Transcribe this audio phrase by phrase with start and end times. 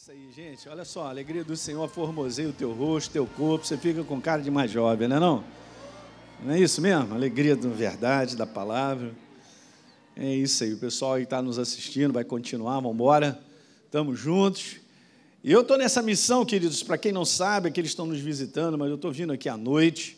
[0.00, 0.68] isso aí, gente.
[0.68, 4.20] Olha só, a alegria do Senhor formoseia o teu rosto, teu corpo, você fica com
[4.20, 5.44] cara de mais jovem, não é não?
[6.44, 7.12] Não é isso mesmo?
[7.12, 9.12] Alegria da verdade, da palavra.
[10.14, 13.42] É isso aí, o pessoal que está nos assistindo vai continuar, vamos embora.
[13.86, 14.76] Estamos juntos.
[15.42, 18.78] E eu estou nessa missão, queridos, para quem não sabe, é que estão nos visitando,
[18.78, 20.16] mas eu estou vindo aqui à noite,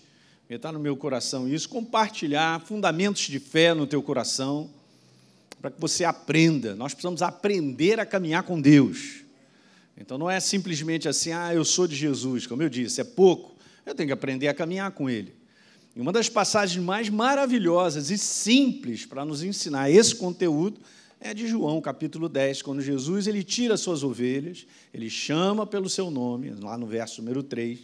[0.50, 4.68] está no meu coração isso, compartilhar fundamentos de fé no teu coração,
[5.58, 6.76] para que você aprenda.
[6.76, 9.29] Nós precisamos aprender a caminhar com Deus.
[10.00, 13.54] Então não é simplesmente assim, ah, eu sou de Jesus, como eu disse, é pouco.
[13.84, 15.34] Eu tenho que aprender a caminhar com Ele.
[15.94, 20.80] E uma das passagens mais maravilhosas e simples para nos ensinar esse conteúdo
[21.20, 26.10] é de João, capítulo 10, quando Jesus ele tira suas ovelhas, ele chama pelo seu
[26.10, 27.80] nome, lá no verso número 3,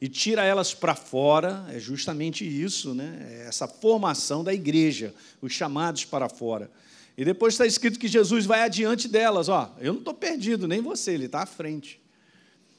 [0.00, 3.26] e tira elas para fora, é justamente isso, né?
[3.28, 6.70] É essa formação da igreja, os chamados para fora.
[7.18, 10.80] E depois está escrito que Jesus vai adiante delas, ó, eu não estou perdido, nem
[10.80, 12.00] você, ele está à frente.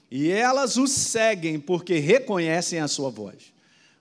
[0.09, 3.51] E elas o seguem porque reconhecem a sua voz.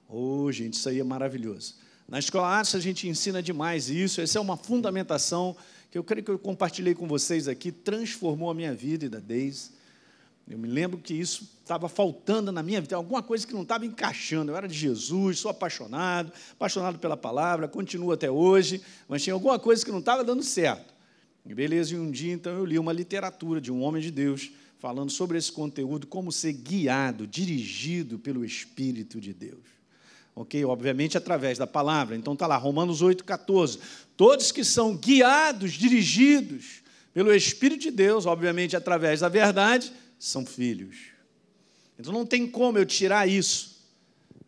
[0.09, 1.75] Oh, gente, isso aí é maravilhoso.
[2.09, 5.57] Na escola Artes a gente ensina demais isso, essa é uma fundamentação
[5.91, 9.19] que eu creio que eu compartilhei com vocês aqui, transformou a minha vida e da
[9.19, 9.73] Deise.
[10.49, 13.85] Eu me lembro que isso estava faltando na minha vida, alguma coisa que não estava
[13.85, 14.51] encaixando.
[14.51, 19.59] Eu era de Jesus, sou apaixonado, apaixonado pela palavra, continuo até hoje, mas tinha alguma
[19.59, 20.95] coisa que não estava dando certo.
[21.45, 24.51] E beleza, e um dia então eu li uma literatura de um homem de Deus
[24.79, 29.61] falando sobre esse conteúdo, como ser guiado, dirigido pelo Espírito de Deus.
[30.35, 30.65] Ok?
[30.65, 32.17] Obviamente através da palavra.
[32.17, 33.79] Então está lá, Romanos 8,14.
[34.17, 36.83] Todos que são guiados, dirigidos
[37.13, 40.97] pelo Espírito de Deus, obviamente através da verdade, são filhos.
[41.99, 43.79] Então não tem como eu tirar isso.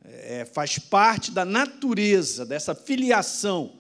[0.05, 3.79] É, faz parte da natureza dessa filiação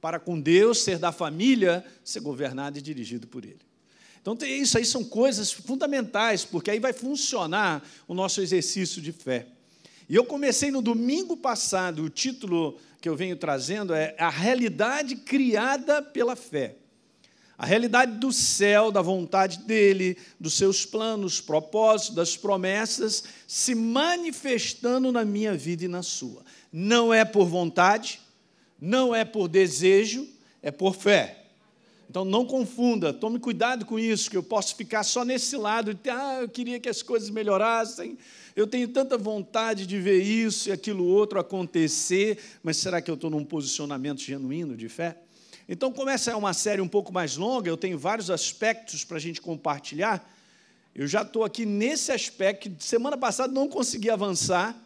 [0.00, 3.60] para com Deus, ser da família, ser governado e dirigido por Ele.
[4.20, 9.46] Então, isso aí são coisas fundamentais, porque aí vai funcionar o nosso exercício de fé.
[10.08, 15.16] E eu comecei no domingo passado, o título que eu venho trazendo é A Realidade
[15.16, 16.76] Criada pela Fé.
[17.62, 25.12] A realidade do céu, da vontade dele, dos seus planos, propósitos, das promessas, se manifestando
[25.12, 26.42] na minha vida e na sua.
[26.72, 28.20] Não é por vontade,
[28.80, 30.26] não é por desejo,
[30.60, 31.44] é por fé.
[32.10, 36.10] Então não confunda, tome cuidado com isso, que eu posso ficar só nesse lado, de,
[36.10, 38.18] ah, eu queria que as coisas melhorassem,
[38.56, 43.14] eu tenho tanta vontade de ver isso e aquilo outro acontecer, mas será que eu
[43.14, 45.21] estou num posicionamento genuíno de fé?
[45.68, 49.16] Então, como essa é uma série um pouco mais longa, eu tenho vários aspectos para
[49.16, 50.28] a gente compartilhar.
[50.94, 54.76] Eu já estou aqui nesse aspecto, que semana passada não consegui avançar,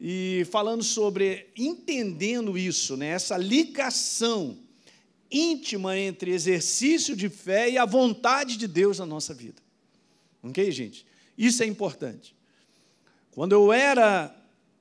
[0.00, 4.56] e falando sobre entendendo isso, né, essa ligação
[5.30, 9.62] íntima entre exercício de fé e a vontade de Deus na nossa vida.
[10.42, 11.06] Ok, gente?
[11.36, 12.34] Isso é importante.
[13.30, 14.34] Quando eu era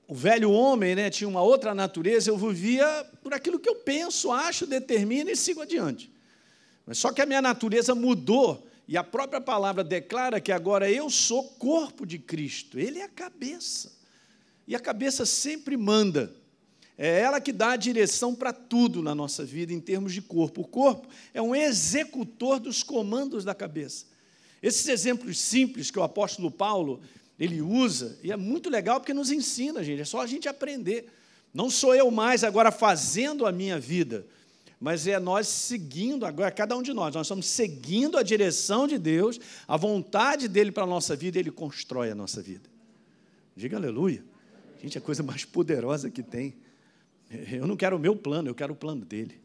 [0.10, 4.32] o velho homem né, tinha uma outra natureza, eu vivia por aquilo que eu penso,
[4.32, 6.12] acho, determino e sigo adiante.
[6.84, 11.12] Mas só que a minha natureza mudou e a própria palavra declara que agora eu
[11.12, 13.92] sou corpo de Cristo, Ele é a cabeça.
[14.68, 16.34] E a cabeça sempre manda.
[16.98, 20.62] É ela que dá a direção para tudo na nossa vida em termos de corpo.
[20.62, 24.08] O corpo é um executor dos comandos da cabeça.
[24.62, 27.00] Esses exemplos simples que o apóstolo Paulo
[27.40, 31.10] ele usa, e é muito legal porque nos ensina, gente, é só a gente aprender.
[31.54, 34.28] Não sou eu mais agora fazendo a minha vida,
[34.80, 38.98] mas é nós seguindo agora, cada um de nós, nós estamos seguindo a direção de
[38.98, 42.70] Deus, a vontade dele para a nossa vida, ele constrói a nossa vida.
[43.56, 44.24] Diga aleluia.
[44.82, 46.56] Gente, é a coisa mais poderosa que tem.
[47.52, 49.40] Eu não quero o meu plano, eu quero o plano dele.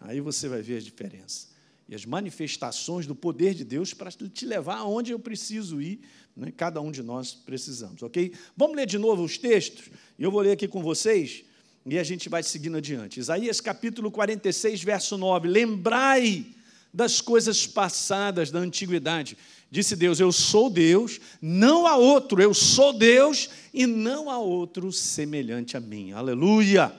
[0.00, 1.48] Aí você vai ver a diferença.
[1.88, 6.00] E as manifestações do poder de Deus para te levar aonde eu preciso ir
[6.38, 6.52] né?
[6.56, 8.32] Cada um de nós precisamos, ok?
[8.56, 9.90] Vamos ler de novo os textos?
[10.16, 11.42] E eu vou ler aqui com vocês
[11.84, 13.18] e a gente vai seguindo adiante.
[13.18, 15.48] Isaías capítulo 46, verso 9.
[15.48, 16.46] Lembrai
[16.94, 19.36] das coisas passadas da antiguidade.
[19.68, 24.92] Disse Deus: Eu sou Deus, não há outro, eu sou Deus e não há outro
[24.92, 26.12] semelhante a mim.
[26.12, 26.94] Aleluia!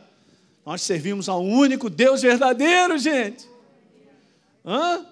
[0.65, 3.47] Nós servimos ao único Deus verdadeiro, gente.
[4.69, 5.03] Hã?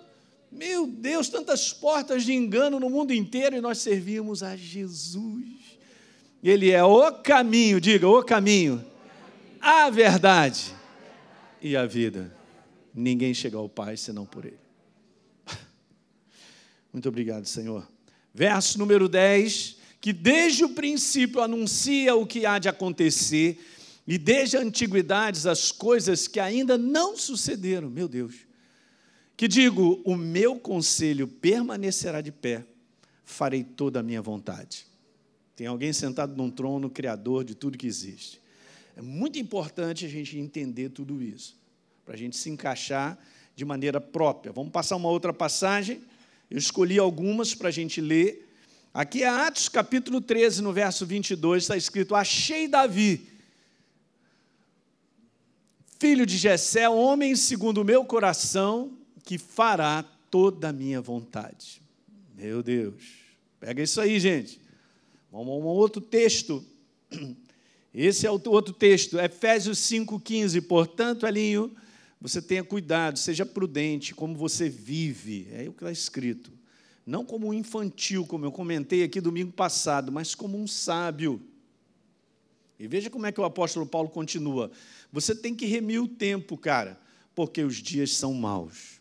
[0.52, 5.80] Meu Deus, tantas portas de engano no mundo inteiro e nós servimos a Jesus.
[6.44, 8.86] Ele é o caminho, diga, o caminho,
[9.60, 10.76] a verdade
[11.60, 12.32] e a vida.
[12.94, 14.60] Ninguém chega ao Pai senão por Ele.
[16.94, 17.88] Muito obrigado, Senhor.
[18.32, 23.60] Verso número 10, que desde o princípio anuncia o que há de acontecer,
[24.06, 27.90] e desde a antiguidade as coisas que ainda não sucederam.
[27.90, 28.47] Meu Deus
[29.38, 32.66] que digo: o meu conselho permanecerá de pé,
[33.24, 34.88] farei toda a minha vontade.
[35.56, 38.42] Tem alguém sentado num trono, criador de tudo que existe.
[38.96, 41.56] É muito importante a gente entender tudo isso,
[42.04, 43.18] para a gente se encaixar
[43.56, 44.52] de maneira própria.
[44.52, 46.02] Vamos passar uma outra passagem.
[46.50, 48.52] Eu escolhi algumas para a gente ler.
[48.92, 53.30] Aqui é Atos capítulo 13, no verso 22, está escrito: Achei Davi,
[56.00, 58.97] filho de Jessé, homem segundo o meu coração,
[59.28, 61.82] que fará toda a minha vontade.
[62.34, 63.04] Meu Deus,
[63.60, 64.58] pega isso aí, gente.
[65.30, 66.64] Vamos a um outro texto.
[67.94, 70.62] Esse é o outro texto, Efésios 5,15.
[70.66, 71.76] Portanto, Alinho,
[72.22, 75.50] você tenha cuidado, seja prudente como você vive.
[75.52, 76.50] É o que está escrito.
[77.06, 81.42] Não como um infantil, como eu comentei aqui domingo passado, mas como um sábio.
[82.80, 84.72] E veja como é que o apóstolo Paulo continua.
[85.12, 86.98] Você tem que remir o tempo, cara,
[87.36, 88.97] porque os dias são maus.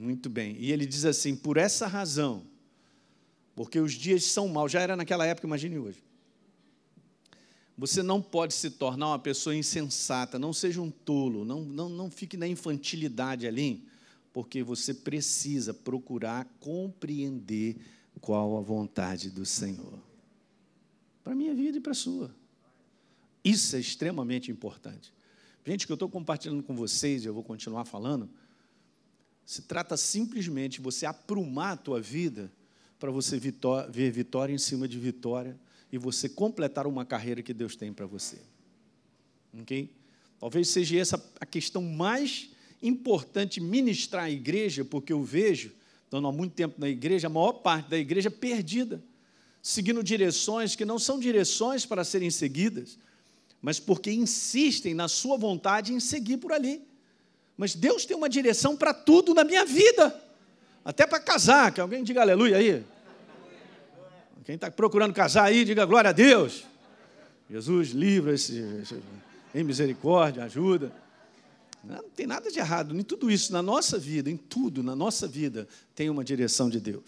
[0.00, 0.56] Muito bem.
[0.58, 2.42] E ele diz assim: por essa razão,
[3.54, 6.02] porque os dias são maus, já era naquela época, imagine hoje.
[7.76, 12.10] Você não pode se tornar uma pessoa insensata, não seja um tolo, não, não, não
[12.10, 13.86] fique na infantilidade ali,
[14.32, 17.76] porque você precisa procurar compreender
[18.22, 19.98] qual a vontade do Senhor.
[21.22, 22.34] Para a minha vida e para a sua.
[23.44, 25.12] Isso é extremamente importante.
[25.66, 28.30] Gente, que eu estou compartilhando com vocês, e eu vou continuar falando,
[29.50, 32.52] se trata simplesmente de você aprumar a tua vida
[33.00, 35.58] para você ver vitória em cima de vitória
[35.90, 38.38] e você completar uma carreira que Deus tem para você.
[39.60, 39.90] Ok?
[40.38, 42.50] Talvez seja essa a questão mais
[42.80, 45.72] importante ministrar à igreja, porque eu vejo,
[46.04, 49.02] estando há muito tempo na igreja, a maior parte da igreja perdida,
[49.60, 52.96] seguindo direções que não são direções para serem seguidas,
[53.60, 56.88] mas porque insistem na sua vontade em seguir por ali.
[57.60, 60.18] Mas Deus tem uma direção para tudo na minha vida,
[60.82, 62.82] até para casar, que alguém diga aleluia aí.
[64.46, 66.64] Quem está procurando casar aí, diga glória a Deus.
[67.50, 68.98] Jesus livra esse, esse
[69.54, 70.90] em misericórdia, ajuda.
[71.84, 75.28] Não tem nada de errado em tudo isso, na nossa vida, em tudo, na nossa
[75.28, 77.04] vida, tem uma direção de Deus.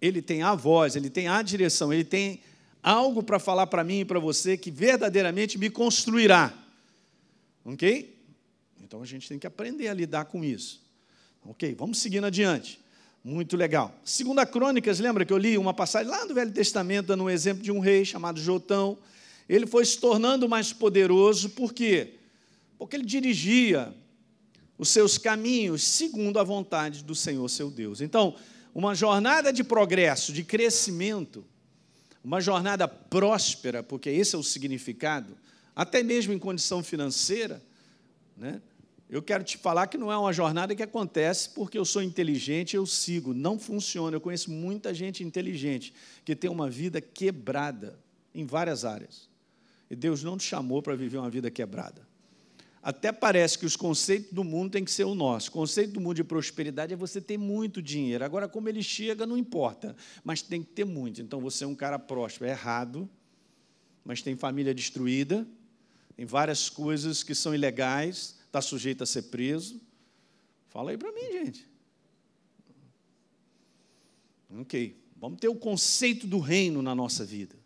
[0.00, 2.40] Ele tem a voz, ele tem a direção, ele tem
[2.80, 6.54] algo para falar para mim e para você que verdadeiramente me construirá.
[7.64, 8.11] Ok?
[8.92, 10.82] Então a gente tem que aprender a lidar com isso.
[11.46, 12.78] Ok, vamos seguindo adiante.
[13.24, 13.98] Muito legal.
[14.04, 17.62] Segunda Crônicas, lembra que eu li uma passagem lá no Velho Testamento, dando um exemplo
[17.62, 18.98] de um rei chamado Jotão.
[19.48, 22.16] Ele foi se tornando mais poderoso, por quê?
[22.76, 23.94] Porque ele dirigia
[24.76, 28.02] os seus caminhos segundo a vontade do Senhor, seu Deus.
[28.02, 28.36] Então,
[28.74, 31.42] uma jornada de progresso, de crescimento,
[32.22, 35.34] uma jornada próspera, porque esse é o significado,
[35.74, 37.62] até mesmo em condição financeira,
[38.36, 38.60] né?
[39.12, 42.74] Eu quero te falar que não é uma jornada que acontece porque eu sou inteligente,
[42.74, 43.34] eu sigo.
[43.34, 44.16] Não funciona.
[44.16, 45.92] Eu conheço muita gente inteligente
[46.24, 48.00] que tem uma vida quebrada
[48.34, 49.28] em várias áreas.
[49.90, 52.08] E Deus não te chamou para viver uma vida quebrada.
[52.82, 55.50] Até parece que os conceitos do mundo têm que ser o nosso.
[55.50, 58.24] O conceito do mundo de prosperidade é você ter muito dinheiro.
[58.24, 59.94] Agora, como ele chega, não importa,
[60.24, 61.20] mas tem que ter muito.
[61.20, 62.46] Então, você é um cara próspero.
[62.46, 63.06] É errado,
[64.06, 65.46] mas tem família destruída,
[66.16, 69.80] tem várias coisas que são ilegais, está sujeito a ser preso.
[70.68, 71.66] Fala aí para mim, gente.
[74.60, 77.56] Ok, vamos ter o conceito do reino na nossa vida.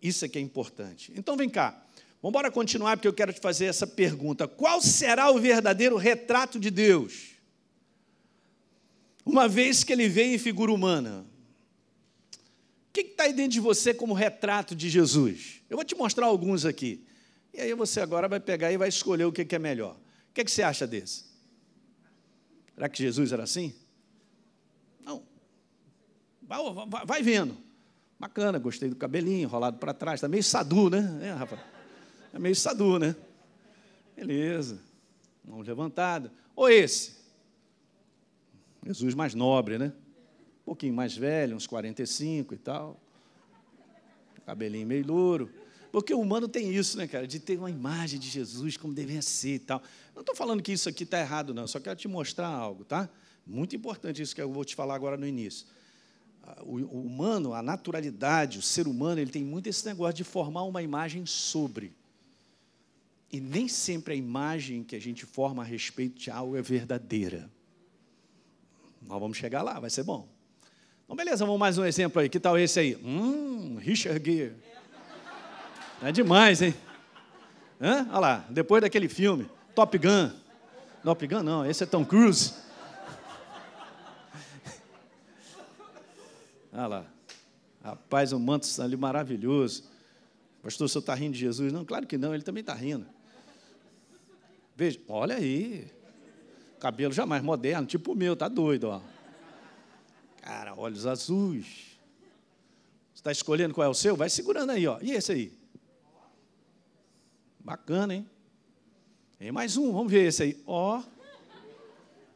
[0.00, 1.12] Isso é que é importante.
[1.14, 1.84] Então, vem cá.
[2.22, 6.58] Vamos embora continuar, porque eu quero te fazer essa pergunta: qual será o verdadeiro retrato
[6.58, 7.32] de Deus?
[9.26, 11.26] Uma vez que ele veio em figura humana,
[12.32, 15.60] o que está aí dentro de você como retrato de Jesus?
[15.68, 17.04] Eu vou te mostrar alguns aqui.
[17.58, 19.96] E aí você agora vai pegar e vai escolher o que é melhor.
[20.30, 21.24] O que, é que você acha desse?
[22.72, 23.74] Será que Jesus era assim?
[25.00, 25.24] Não.
[26.40, 26.60] Vai,
[27.04, 27.58] vai vendo.
[28.16, 30.18] Bacana, gostei do cabelinho enrolado para trás.
[30.18, 31.18] Está meio sadu, né?
[31.20, 31.58] É, Rafa?
[32.32, 33.16] É meio sadu, né?
[34.14, 34.80] Beleza.
[35.44, 36.32] Mão levantada.
[36.54, 37.16] Ou esse?
[38.86, 39.92] Jesus mais nobre, né?
[40.62, 43.00] Um pouquinho mais velho, uns 45 e tal.
[44.46, 45.57] Cabelinho meio louro.
[45.90, 47.26] Porque o humano tem isso, né, cara?
[47.26, 49.82] De ter uma imagem de Jesus como deveria ser e tal.
[50.14, 51.66] Não estou falando que isso aqui está errado, não.
[51.66, 53.08] Só quero te mostrar algo, tá?
[53.46, 55.66] Muito importante isso que eu vou te falar agora no início.
[56.62, 60.64] O, o humano, a naturalidade, o ser humano, ele tem muito esse negócio de formar
[60.64, 61.92] uma imagem sobre.
[63.30, 67.50] E nem sempre a imagem que a gente forma a respeito de algo é verdadeira.
[69.02, 70.28] Nós vamos chegar lá, vai ser bom.
[71.04, 72.28] Então, beleza, vamos mais um exemplo aí.
[72.28, 72.96] Que tal esse aí?
[72.96, 74.67] Hum, Richard Gere.
[76.00, 76.74] É demais, hein?
[77.80, 78.06] Hã?
[78.10, 80.30] Olha lá, depois daquele filme, Top Gun.
[81.02, 82.54] Top Gun não, esse é Tom Cruise.
[86.72, 87.06] Olha lá.
[87.82, 89.84] Rapaz, um manto ali maravilhoso.
[90.62, 91.72] Pastor, o senhor está rindo de Jesus?
[91.72, 93.06] Não, claro que não, ele também está rindo.
[94.76, 95.90] Veja, olha aí.
[96.78, 99.00] Cabelo jamais moderno, tipo o meu, tá doido, ó.
[100.40, 101.98] Cara, olhos azuis.
[103.12, 104.14] Você está escolhendo qual é o seu?
[104.14, 104.98] Vai segurando aí, ó.
[105.02, 105.57] E esse aí?
[107.68, 108.26] Bacana, hein?
[109.38, 110.62] Tem mais um, vamos ver esse aí.
[110.66, 111.02] Ó.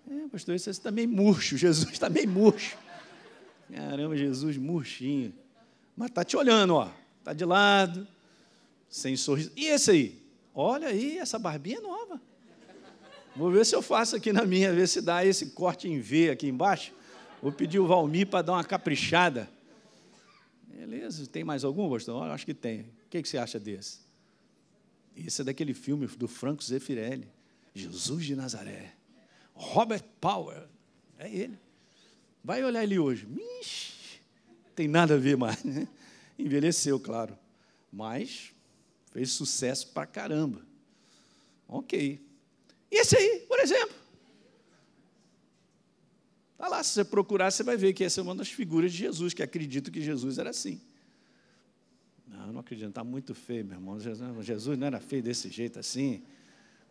[0.06, 1.56] É, pastor, esse está meio murcho.
[1.56, 2.76] Jesus está meio murcho.
[3.74, 5.32] Caramba, Jesus murchinho.
[5.96, 6.90] Mas está te olhando, ó.
[7.18, 8.06] Está de lado,
[8.90, 9.50] sem sorriso.
[9.56, 10.22] E esse aí?
[10.54, 12.20] Olha aí, essa barbinha é nova.
[13.34, 16.28] Vou ver se eu faço aqui na minha, ver se dá esse corte em V
[16.28, 16.92] aqui embaixo.
[17.40, 19.48] Vou pedir o Valmir para dar uma caprichada.
[20.66, 22.22] Beleza, tem mais algum, pastor?
[22.30, 22.82] Acho que tem.
[22.82, 24.11] O que você acha desse?
[25.16, 27.28] Esse é daquele filme do Franco Zeffirelli,
[27.74, 28.94] Jesus de Nazaré.
[29.54, 30.66] Robert Power,
[31.18, 31.58] é ele.
[32.42, 33.28] Vai olhar ele hoje.
[33.60, 34.20] Ixi,
[34.74, 35.62] tem nada a ver mais.
[35.62, 35.86] Né?
[36.38, 37.38] Envelheceu, claro.
[37.92, 38.52] Mas
[39.12, 40.64] fez sucesso pra caramba.
[41.68, 42.20] Ok.
[42.90, 43.94] E esse aí, por exemplo?
[46.52, 48.98] Está lá, se você procurar, você vai ver que essa é uma das figuras de
[48.98, 50.80] Jesus, que acredito que Jesus era assim.
[52.32, 54.00] Não, eu não acredito, está muito feio, meu irmão.
[54.00, 56.22] Jesus não era feio desse jeito assim.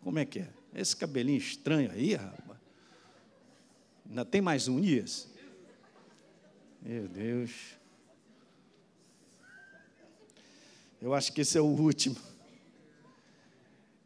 [0.00, 0.48] Como é que é?
[0.74, 2.58] Esse cabelinho estranho aí, rapaz.
[4.08, 5.32] Ainda tem mais um isso?
[6.80, 7.50] Meu Deus.
[11.00, 12.16] Eu acho que esse é o último.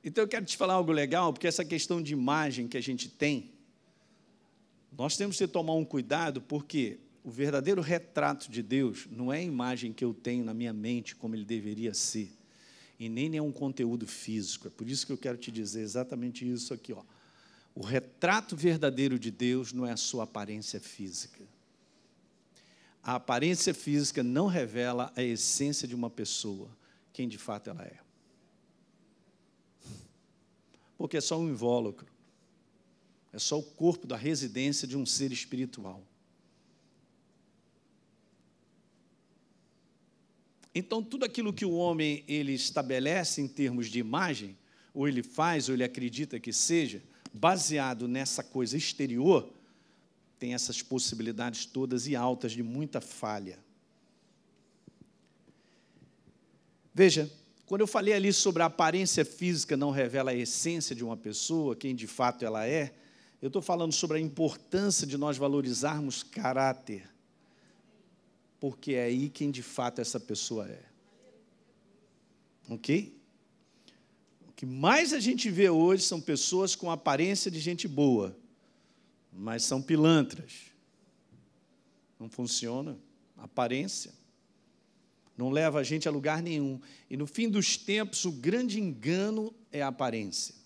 [0.03, 3.09] Então eu quero te falar algo legal, porque essa questão de imagem que a gente
[3.09, 3.53] tem,
[4.97, 9.43] nós temos que tomar um cuidado, porque o verdadeiro retrato de Deus não é a
[9.43, 12.31] imagem que eu tenho na minha mente como ele deveria ser,
[13.01, 14.69] e nem é um conteúdo físico.
[14.69, 17.03] É por isso que eu quero te dizer exatamente isso aqui, ó.
[17.75, 21.43] O retrato verdadeiro de Deus não é a sua aparência física.
[23.03, 26.71] A aparência física não revela a essência de uma pessoa,
[27.13, 27.99] quem de fato ela é.
[30.97, 32.07] Porque é só um invólucro.
[33.33, 36.07] É só o corpo da residência de um ser espiritual.
[40.79, 44.55] Então, tudo aquilo que o homem ele estabelece em termos de imagem,
[44.93, 47.03] ou ele faz, ou ele acredita que seja,
[47.33, 49.51] baseado nessa coisa exterior,
[50.39, 53.59] tem essas possibilidades todas e altas de muita falha.
[56.93, 57.33] Veja,
[57.65, 61.75] quando eu falei ali sobre a aparência física não revela a essência de uma pessoa,
[61.75, 62.95] quem de fato ela é,
[63.41, 67.16] eu estou falando sobre a importância de nós valorizarmos caráter
[68.69, 70.83] porque é aí quem de fato essa pessoa é.
[72.69, 73.17] Ok?
[74.49, 78.37] O que mais a gente vê hoje são pessoas com aparência de gente boa,
[79.33, 80.73] mas são pilantras.
[82.19, 82.99] Não funciona.
[83.37, 84.13] Aparência.
[85.39, 86.81] Não leva a gente a lugar nenhum.
[87.09, 90.57] E no fim dos tempos, o grande engano é a aparência.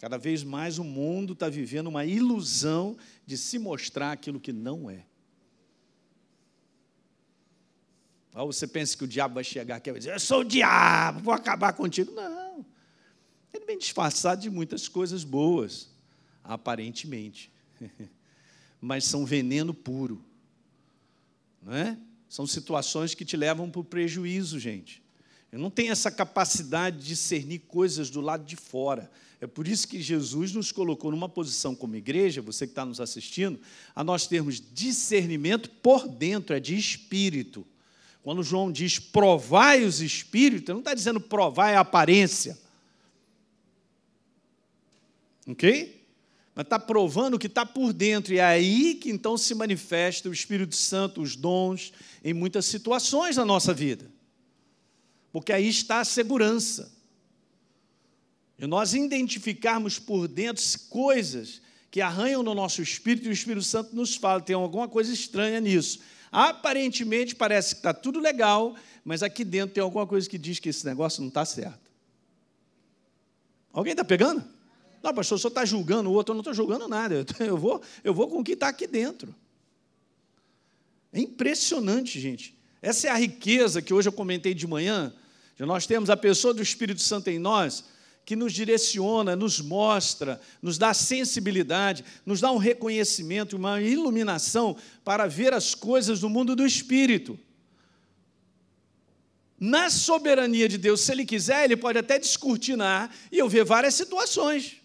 [0.00, 4.90] Cada vez mais o mundo está vivendo uma ilusão de se mostrar aquilo que não
[4.90, 5.06] é.
[8.38, 10.44] Ou você pensa que o diabo vai chegar aqui e vai dizer: Eu sou o
[10.44, 12.12] diabo, vou acabar contigo.
[12.12, 12.64] Não.
[13.52, 15.88] Ele vem disfarçado de muitas coisas boas,
[16.44, 17.50] aparentemente.
[18.80, 20.24] Mas são veneno puro.
[21.60, 21.98] Não é?
[22.28, 25.02] São situações que te levam para o prejuízo, gente.
[25.50, 29.10] Eu não tenho essa capacidade de discernir coisas do lado de fora.
[29.40, 33.00] É por isso que Jesus nos colocou numa posição como igreja, você que está nos
[33.00, 33.58] assistindo,
[33.96, 37.66] a nós termos discernimento por dentro, é de espírito.
[38.28, 42.58] Quando João diz provai os espíritos, não está dizendo provar a aparência.
[45.46, 46.04] Ok?
[46.54, 48.34] Mas está provando o que está por dentro.
[48.34, 51.90] E é aí que então se manifesta o Espírito Santo, os dons,
[52.22, 54.04] em muitas situações da nossa vida.
[55.32, 56.92] Porque aí está a segurança.
[58.58, 63.96] E nós identificarmos por dentro coisas que arranham no nosso espírito e o Espírito Santo
[63.96, 66.00] nos fala, tem alguma coisa estranha nisso.
[66.30, 70.68] Aparentemente parece que está tudo legal, mas aqui dentro tem alguma coisa que diz que
[70.68, 71.88] esse negócio não está certo.
[73.72, 74.44] Alguém está pegando?
[75.02, 77.80] Não, pastor, o senhor está julgando o outro, eu não estou julgando nada, eu vou,
[78.02, 79.34] eu vou com o que está aqui dentro.
[81.12, 82.58] É impressionante, gente.
[82.82, 85.12] Essa é a riqueza que hoje eu comentei de manhã,
[85.56, 87.84] de nós temos a pessoa do Espírito Santo em nós,
[88.28, 95.26] que nos direciona, nos mostra, nos dá sensibilidade, nos dá um reconhecimento, uma iluminação para
[95.26, 97.40] ver as coisas do mundo do espírito.
[99.58, 103.94] Na soberania de Deus, se Ele quiser, Ele pode até descortinar e eu ver várias
[103.94, 104.76] situações.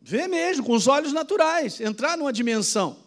[0.00, 2.98] Ver mesmo, com os olhos naturais, entrar numa dimensão.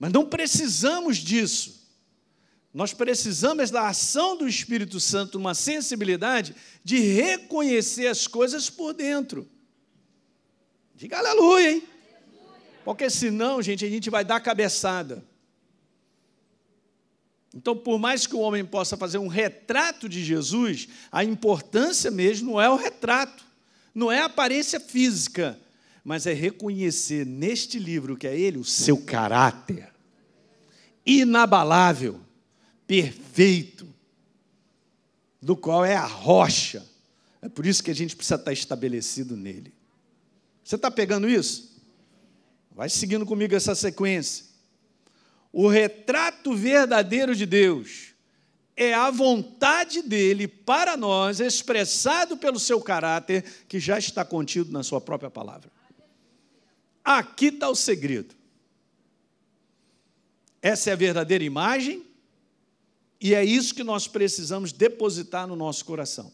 [0.00, 1.81] Mas não precisamos disso.
[2.72, 9.48] Nós precisamos da ação do Espírito Santo, uma sensibilidade de reconhecer as coisas por dentro.
[10.94, 11.82] Diga aleluia, hein?
[12.84, 15.22] Porque senão, gente, a gente vai dar cabeçada.
[17.54, 22.52] Então, por mais que o homem possa fazer um retrato de Jesus, a importância mesmo
[22.52, 23.44] não é o retrato,
[23.94, 25.60] não é a aparência física,
[26.02, 29.92] mas é reconhecer neste livro que é ele o seu caráter
[31.04, 32.20] inabalável,
[32.92, 33.88] perfeito,
[35.40, 36.86] do qual é a rocha.
[37.40, 39.72] É por isso que a gente precisa estar estabelecido nele.
[40.62, 41.80] Você está pegando isso?
[42.70, 44.44] Vai seguindo comigo essa sequência.
[45.50, 48.12] O retrato verdadeiro de Deus
[48.76, 54.82] é a vontade dele para nós, expressado pelo seu caráter, que já está contido na
[54.82, 55.72] sua própria palavra.
[57.02, 58.34] Aqui está o segredo.
[60.60, 62.11] Essa é a verdadeira imagem,
[63.22, 66.32] e é isso que nós precisamos depositar no nosso coração.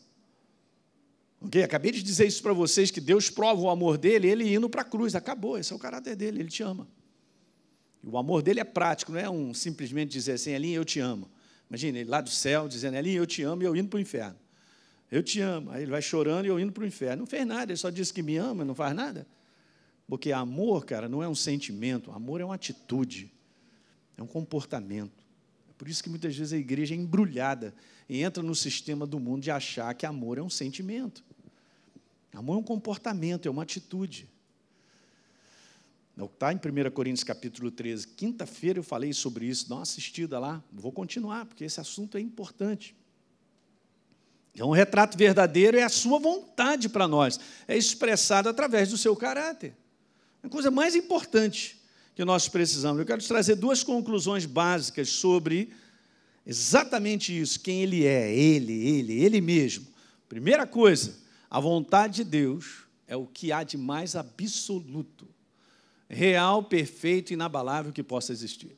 [1.39, 1.63] Ok?
[1.63, 4.81] Acabei de dizer isso para vocês, que Deus prova o amor dele, ele indo para
[4.81, 5.15] a cruz.
[5.15, 6.89] Acabou, esse é o caráter dele, ele te ama.
[8.03, 11.31] O amor dele é prático, não é um simplesmente dizer assim, Elinho, eu te amo.
[11.69, 14.01] Imagina, ele lá do céu dizendo, Elinho, eu te amo, e eu indo para o
[14.01, 14.39] inferno.
[15.11, 15.71] Eu te amo.
[15.71, 17.19] Aí ele vai chorando e eu indo para o inferno.
[17.21, 19.27] Não fez nada, ele só disse que me ama, não faz nada.
[20.07, 23.31] Porque amor, cara, não é um sentimento, amor é uma atitude,
[24.17, 25.28] é um comportamento.
[25.79, 27.73] É por isso que muitas vezes a igreja é embrulhada
[28.09, 31.25] e entra no sistema do mundo de achar que amor é um sentimento.
[32.33, 34.29] Amor é um comportamento, é uma atitude.
[36.21, 38.09] Está em 1 Coríntios capítulo 13.
[38.09, 40.61] Quinta-feira eu falei sobre isso, dá uma assistida lá.
[40.73, 42.97] Vou continuar, porque esse assunto é importante.
[44.53, 49.15] Então, o retrato verdadeiro é a sua vontade para nós, é expressado através do seu
[49.15, 49.77] caráter.
[50.43, 51.78] A coisa mais importante
[52.19, 52.99] que nós precisamos.
[52.99, 55.73] Eu quero te trazer duas conclusões básicas sobre
[56.45, 59.87] exatamente isso, quem ele é, ele, ele, ele mesmo.
[60.29, 61.17] Primeira coisa,
[61.49, 65.29] a vontade de Deus é o que há de mais absoluto
[66.09, 68.77] real, perfeito, inabalável que possa existir.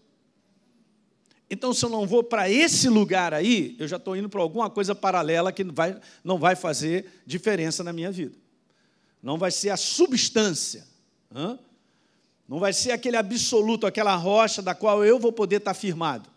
[1.48, 4.68] Então, se eu não vou para esse lugar aí, eu já estou indo para alguma
[4.68, 8.36] coisa paralela que vai, não vai fazer diferença na minha vida.
[9.22, 10.86] Não vai ser a substância.
[11.34, 11.58] Hã?
[12.50, 16.28] Não vai ser aquele absoluto, aquela rocha da qual eu vou poder estar firmado.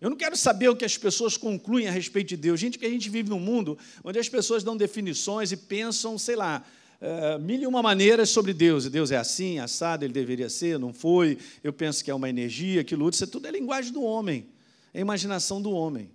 [0.00, 2.58] Eu não quero saber o que as pessoas concluem a respeito de Deus.
[2.58, 6.34] Gente, que a gente vive num mundo onde as pessoas dão definições e pensam, sei
[6.34, 6.64] lá,
[7.00, 8.86] uh, mil e uma maneiras sobre Deus.
[8.86, 11.38] E Deus é assim, assado, ele deveria ser, não foi.
[11.62, 13.14] Eu penso que é uma energia, aquilo outro.
[13.14, 14.48] Isso é tudo é linguagem do homem,
[14.92, 16.10] é imaginação do homem.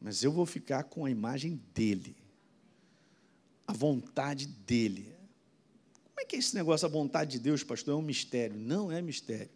[0.00, 2.16] Mas eu vou ficar com a imagem dele,
[3.68, 5.19] a vontade dele.
[6.20, 7.94] Como é que é esse negócio, a vontade de Deus, pastor?
[7.94, 8.54] É um mistério.
[8.54, 9.48] Não é mistério.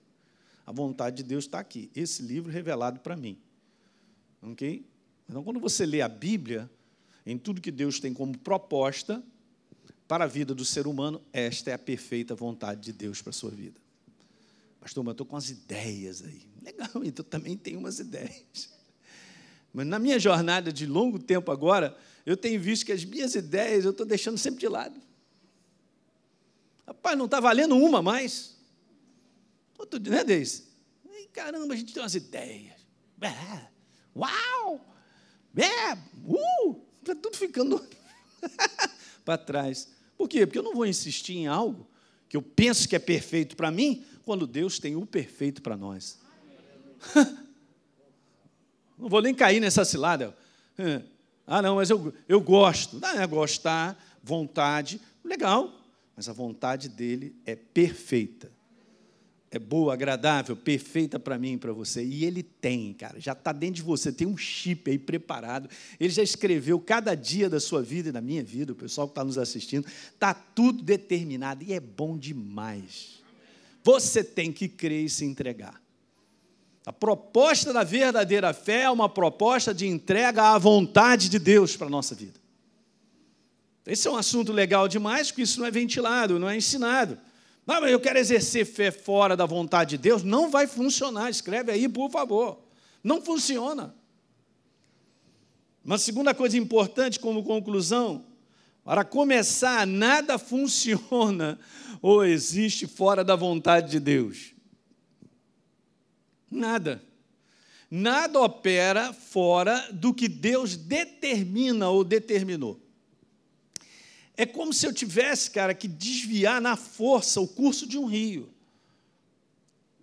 [0.64, 3.38] A vontade de Deus está aqui, esse livro revelado para mim.
[4.40, 4.82] Ok?
[5.28, 6.70] Então, quando você lê a Bíblia,
[7.26, 9.22] em tudo que Deus tem como proposta,
[10.08, 13.34] para a vida do ser humano, esta é a perfeita vontade de Deus para a
[13.34, 13.78] sua vida.
[14.80, 16.46] Pastor, mas eu estou com as ideias aí.
[16.62, 18.70] Legal, então também tenho umas ideias.
[19.70, 23.84] Mas na minha jornada de longo tempo agora, eu tenho visto que as minhas ideias
[23.84, 24.98] eu estou deixando sempre de lado.
[26.86, 28.56] Rapaz, não está valendo uma mais.
[29.78, 30.64] Outro dia, né, Deise?
[31.32, 32.74] Caramba, a gente tem umas ideias.
[33.20, 33.68] É,
[34.14, 34.86] uau!
[35.56, 35.94] É,
[36.26, 36.80] uh!
[37.00, 37.84] Está tudo ficando
[39.24, 39.88] para trás.
[40.16, 40.46] Por quê?
[40.46, 41.88] Porque eu não vou insistir em algo
[42.28, 46.18] que eu penso que é perfeito para mim, quando Deus tem o perfeito para nós.
[48.98, 50.36] não vou nem cair nessa cilada.
[51.46, 52.98] Ah, não, mas eu, eu gosto.
[52.98, 55.83] Não é gostar, vontade, legal,
[56.16, 58.50] mas a vontade dele é perfeita
[59.56, 62.04] é boa, agradável, perfeita para mim e para você.
[62.04, 65.68] E ele tem, cara, já está dentro de você, tem um chip aí preparado.
[66.00, 69.12] Ele já escreveu cada dia da sua vida e da minha vida, o pessoal que
[69.12, 73.22] está nos assistindo, está tudo determinado e é bom demais.
[73.84, 75.80] Você tem que crer e se entregar.
[76.84, 81.86] A proposta da verdadeira fé é uma proposta de entrega à vontade de Deus para
[81.86, 82.43] a nossa vida.
[83.86, 87.18] Esse é um assunto legal demais, porque isso não é ventilado, não é ensinado.
[87.66, 90.22] Não, mas eu quero exercer fé fora da vontade de Deus.
[90.22, 91.30] Não vai funcionar.
[91.30, 92.58] Escreve aí, por favor.
[93.02, 93.94] Não funciona.
[95.84, 98.24] Uma segunda coisa importante como conclusão:
[98.82, 101.58] para começar, nada funciona
[102.00, 104.54] ou existe fora da vontade de Deus.
[106.50, 107.02] Nada.
[107.90, 112.83] Nada opera fora do que Deus determina ou determinou.
[114.36, 118.52] É como se eu tivesse, cara, que desviar na força o curso de um rio.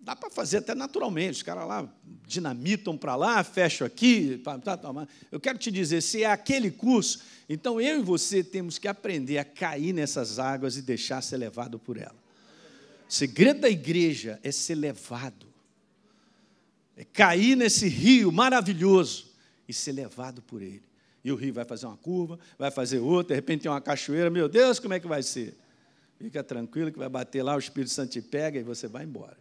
[0.01, 1.35] Dá para fazer até naturalmente.
[1.35, 1.87] Os caras lá
[2.25, 4.41] dinamitam para lá, fecham aqui.
[4.43, 4.79] Tá, tá,
[5.31, 9.37] eu quero te dizer, se é aquele curso, então eu e você temos que aprender
[9.37, 12.15] a cair nessas águas e deixar ser levado por ela.
[13.07, 15.45] O segredo da igreja é ser levado.
[16.95, 19.29] É cair nesse rio maravilhoso
[19.67, 20.90] e ser levado por ele.
[21.23, 24.29] E o rio vai fazer uma curva, vai fazer outra, de repente tem uma cachoeira,
[24.29, 25.55] meu Deus, como é que vai ser?
[26.17, 29.37] Fica tranquilo que vai bater lá, o Espírito Santo te pega e você vai embora.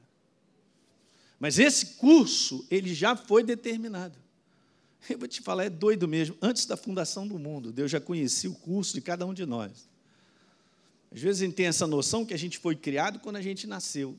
[1.39, 4.19] Mas esse curso, ele já foi determinado.
[5.09, 6.37] Eu vou te falar, é doido mesmo.
[6.43, 9.89] Antes da fundação do mundo, Deus já conhecia o curso de cada um de nós.
[11.11, 13.67] Às vezes a gente tem essa noção que a gente foi criado quando a gente
[13.67, 14.17] nasceu.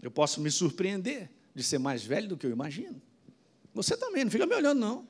[0.00, 3.02] Eu posso me surpreender de ser mais velho do que eu imagino.
[3.74, 5.08] Você também, não fica me olhando, não.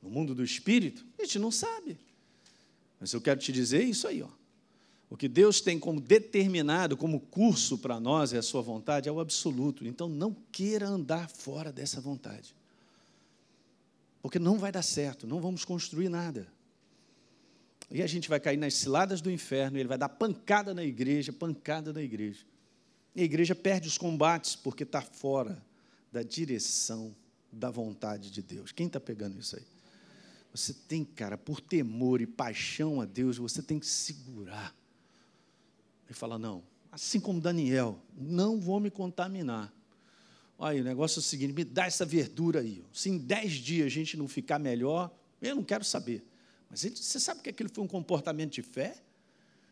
[0.00, 1.98] No mundo do espírito, a gente não sabe.
[2.98, 4.28] Mas eu quero te dizer isso aí, ó.
[5.10, 9.12] O que Deus tem como determinado, como curso para nós, é a sua vontade, é
[9.12, 9.84] o absoluto.
[9.84, 12.54] Então não queira andar fora dessa vontade.
[14.22, 16.46] Porque não vai dar certo, não vamos construir nada.
[17.90, 21.32] E a gente vai cair nas ciladas do inferno, ele vai dar pancada na igreja,
[21.32, 22.46] pancada na igreja.
[23.14, 25.62] E a igreja perde os combates porque está fora
[26.12, 27.14] da direção
[27.52, 28.72] da vontade de Deus.
[28.72, 29.64] Quem está pegando isso aí?
[30.52, 34.74] Você tem, cara, por temor e paixão a Deus, você tem que segurar
[36.10, 39.72] ele fala: não, assim como Daniel, não vou me contaminar.
[40.58, 42.84] Olha, o negócio é o seguinte: me dá essa verdura aí.
[42.92, 46.24] Se em dez dias a gente não ficar melhor, eu não quero saber.
[46.68, 49.00] Mas ele, você sabe que aquilo foi um comportamento de fé,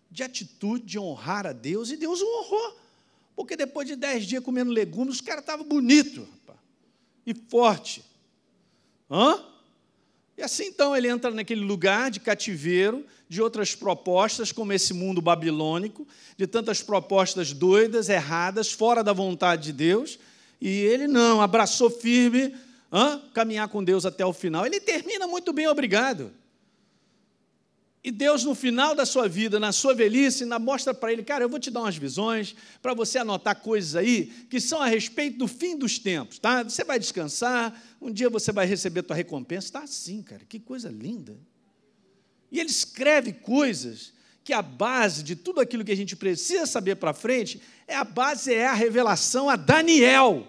[0.09, 2.81] de atitude, de honrar a Deus, e Deus o honrou.
[3.38, 6.27] Porque depois de dez dias comendo legumes, os caras estavam bonitos
[7.24, 8.05] e forte.
[9.09, 9.40] Hã?
[10.37, 15.22] E assim então ele entra naquele lugar de cativeiro, de outras propostas, como esse mundo
[15.22, 16.05] babilônico,
[16.37, 20.18] de tantas propostas doidas, erradas, fora da vontade de Deus,
[20.61, 22.57] e ele não, abraçou firme,
[22.92, 23.22] hã?
[23.33, 24.66] caminhar com Deus até o final.
[24.66, 26.33] Ele termina muito bem, obrigado.
[28.08, 31.44] E Deus, no final da sua vida, na sua velhice, ainda mostra para ele: cara,
[31.44, 35.36] eu vou te dar umas visões para você anotar coisas aí que são a respeito
[35.36, 36.62] do fim dos tempos, tá?
[36.62, 39.66] Você vai descansar, um dia você vai receber tua recompensa.
[39.66, 41.36] Está assim, cara, que coisa linda.
[42.50, 46.96] E ele escreve coisas que a base de tudo aquilo que a gente precisa saber
[46.96, 50.48] para frente é a base, é a revelação a Daniel,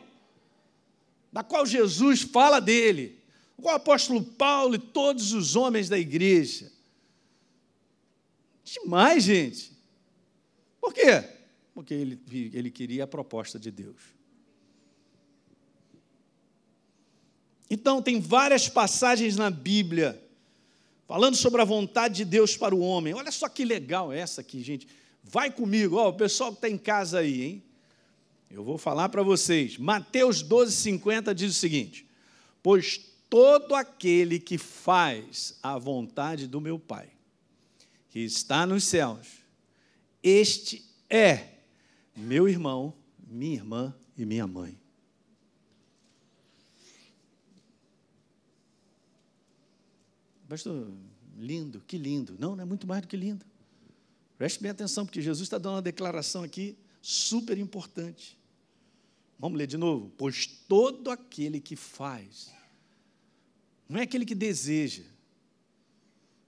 [1.29, 3.19] da qual Jesus fala dele,
[3.57, 6.78] o apóstolo Paulo e todos os homens da igreja.
[8.71, 9.71] Demais, gente.
[10.79, 11.23] Por quê?
[11.73, 12.21] Porque ele,
[12.53, 13.97] ele queria a proposta de Deus.
[17.69, 20.21] Então, tem várias passagens na Bíblia
[21.07, 23.13] falando sobre a vontade de Deus para o homem.
[23.13, 24.87] Olha só que legal essa aqui, gente.
[25.23, 27.63] Vai comigo, ó, o pessoal que está em casa aí, hein?
[28.49, 29.77] Eu vou falar para vocês.
[29.77, 32.07] Mateus 12, 50 diz o seguinte:
[32.63, 37.18] Pois todo aquele que faz a vontade do meu Pai
[38.09, 39.27] que está nos céus,
[40.21, 41.59] este é
[42.15, 42.93] meu irmão,
[43.27, 44.77] minha irmã e minha mãe.
[50.47, 50.91] Pastor,
[51.37, 52.35] lindo, que lindo.
[52.39, 53.45] Não, não é muito mais do que lindo.
[54.37, 58.37] Preste bem atenção, porque Jesus está dando uma declaração aqui super importante.
[59.37, 60.11] Vamos ler de novo?
[60.17, 62.51] Pois todo aquele que faz,
[63.87, 65.03] não é aquele que deseja,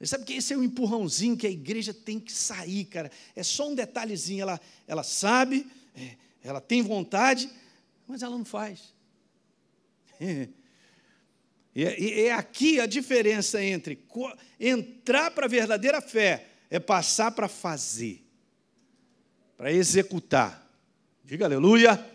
[0.08, 3.12] sabe que esse é o um empurrãozinho que a igreja tem que sair, cara.
[3.36, 4.42] É só um detalhezinho.
[4.42, 7.48] Ela, ela sabe, é, ela tem vontade,
[8.08, 8.94] mas ela não faz.
[11.74, 14.06] E é, é aqui a diferença entre
[14.60, 18.22] entrar para a verdadeira fé, é passar para fazer,
[19.56, 20.70] para executar.
[21.24, 22.06] Diga aleluia.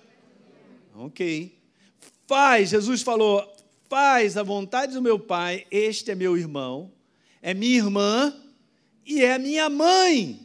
[0.94, 1.59] Ok.
[2.27, 3.51] Faz, Jesus falou,
[3.88, 6.92] faz a vontade do meu Pai, este é meu irmão
[7.46, 8.35] é minha irmã
[9.06, 10.44] e é minha mãe.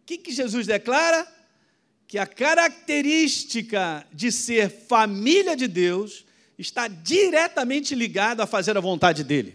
[0.00, 1.30] O que, que Jesus declara?
[2.08, 6.24] Que a característica de ser família de Deus
[6.56, 9.54] está diretamente ligada a fazer a vontade dele.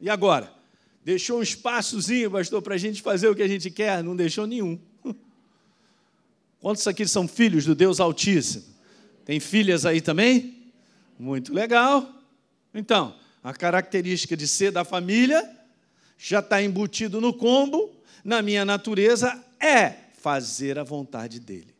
[0.00, 0.54] E agora?
[1.04, 4.04] Deixou um espaçozinho, pastor, para a gente fazer o que a gente quer?
[4.04, 4.78] Não deixou nenhum.
[6.60, 8.62] Quantos aqui são filhos do Deus Altíssimo?
[9.24, 10.72] Tem filhas aí também?
[11.18, 12.15] Muito legal.
[12.78, 15.48] Então, a característica de ser da família
[16.18, 21.74] já está embutido no combo, na minha natureza é fazer a vontade dele.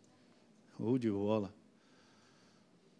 [0.79, 1.53] Ou de bola.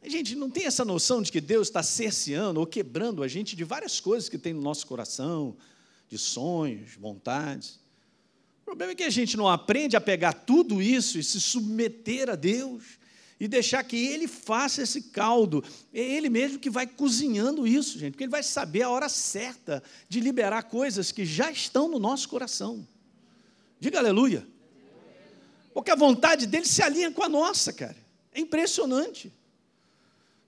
[0.03, 3.57] A gente não tem essa noção de que Deus está cerceando ou quebrando a gente
[3.57, 5.57] de várias coisas que tem no nosso coração,
[6.09, 7.81] de sonhos, vontades.
[8.63, 12.31] O problema é que a gente não aprende a pegar tudo isso e se submeter
[12.31, 12.99] a Deus
[13.39, 15.63] e deixar que Ele faça esse caldo.
[15.93, 19.83] É Ele mesmo que vai cozinhando isso, gente, porque Ele vai saber a hora certa
[20.09, 22.87] de liberar coisas que já estão no nosso coração.
[23.79, 24.47] Diga aleluia.
[25.75, 27.97] Porque a vontade dele se alinha com a nossa, cara.
[28.33, 29.33] É impressionante.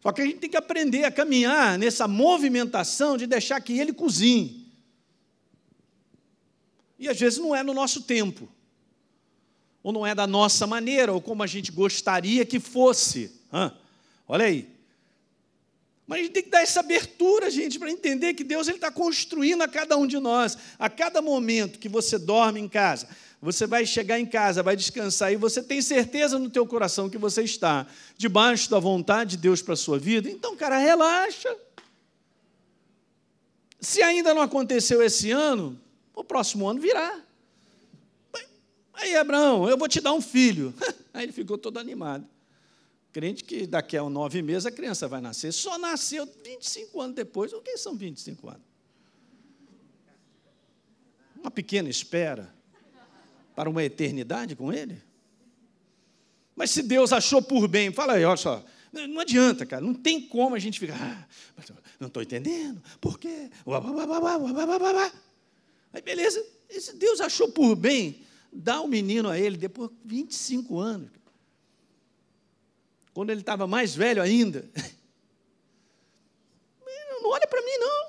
[0.00, 3.92] Só que a gente tem que aprender a caminhar nessa movimentação de deixar que ele
[3.92, 4.72] cozinhe.
[6.98, 8.48] E às vezes não é no nosso tempo,
[9.82, 13.32] ou não é da nossa maneira, ou como a gente gostaria que fosse.
[13.52, 13.72] Hã?
[14.26, 14.68] Olha aí.
[16.06, 19.60] Mas a gente tem que dar essa abertura, gente, para entender que Deus está construindo
[19.60, 20.56] a cada um de nós.
[20.78, 23.06] A cada momento que você dorme em casa,
[23.42, 27.18] você vai chegar em casa, vai descansar, e você tem certeza no teu coração que
[27.18, 27.86] você está
[28.16, 30.30] debaixo da vontade de Deus para a sua vida.
[30.30, 31.54] Então, cara, relaxa.
[33.78, 35.78] Se ainda não aconteceu esse ano,
[36.14, 37.20] o próximo ano virá.
[39.08, 40.74] Aí, Abraão, eu vou te dar um filho.
[41.14, 42.26] Aí ele ficou todo animado.
[43.10, 45.50] Crente que daqui a nove meses a criança vai nascer.
[45.52, 47.52] Só nasceu 25 anos depois.
[47.54, 48.62] O que são 25 anos?
[51.40, 52.52] Uma pequena espera
[53.56, 55.02] para uma eternidade com ele?
[56.54, 60.20] Mas se Deus achou por bem, fala aí, olha só, não adianta, cara, não tem
[60.20, 61.64] como a gente ficar, ah,
[62.00, 63.48] não estou entendendo, por quê?
[65.92, 69.96] Aí beleza, se Deus achou por bem, dá o um menino a ele depois de
[70.04, 71.10] 25 anos.
[73.12, 74.68] Quando ele estava mais velho ainda.
[77.20, 78.08] Não olha para mim, não.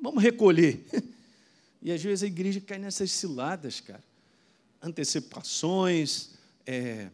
[0.00, 0.84] Vamos recolher.
[1.82, 4.04] E às vezes a igreja cai nessas ciladas, cara.
[4.82, 6.32] Antecipações,
[6.66, 7.08] é,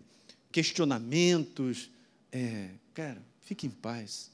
[0.50, 1.88] questionamentos.
[2.32, 4.28] É, cara, fique em paz.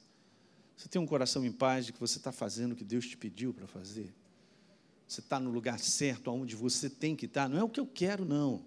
[0.75, 3.15] Você tem um coração em paz de que você está fazendo o que Deus te
[3.15, 4.11] pediu para fazer?
[5.13, 7.47] Você está no lugar certo, aonde você tem que estar?
[7.47, 8.65] Não é o que eu quero, não.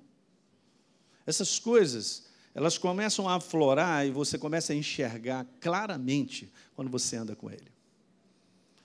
[1.26, 7.36] Essas coisas, elas começam a aflorar e você começa a enxergar claramente quando você anda
[7.36, 7.72] com Ele.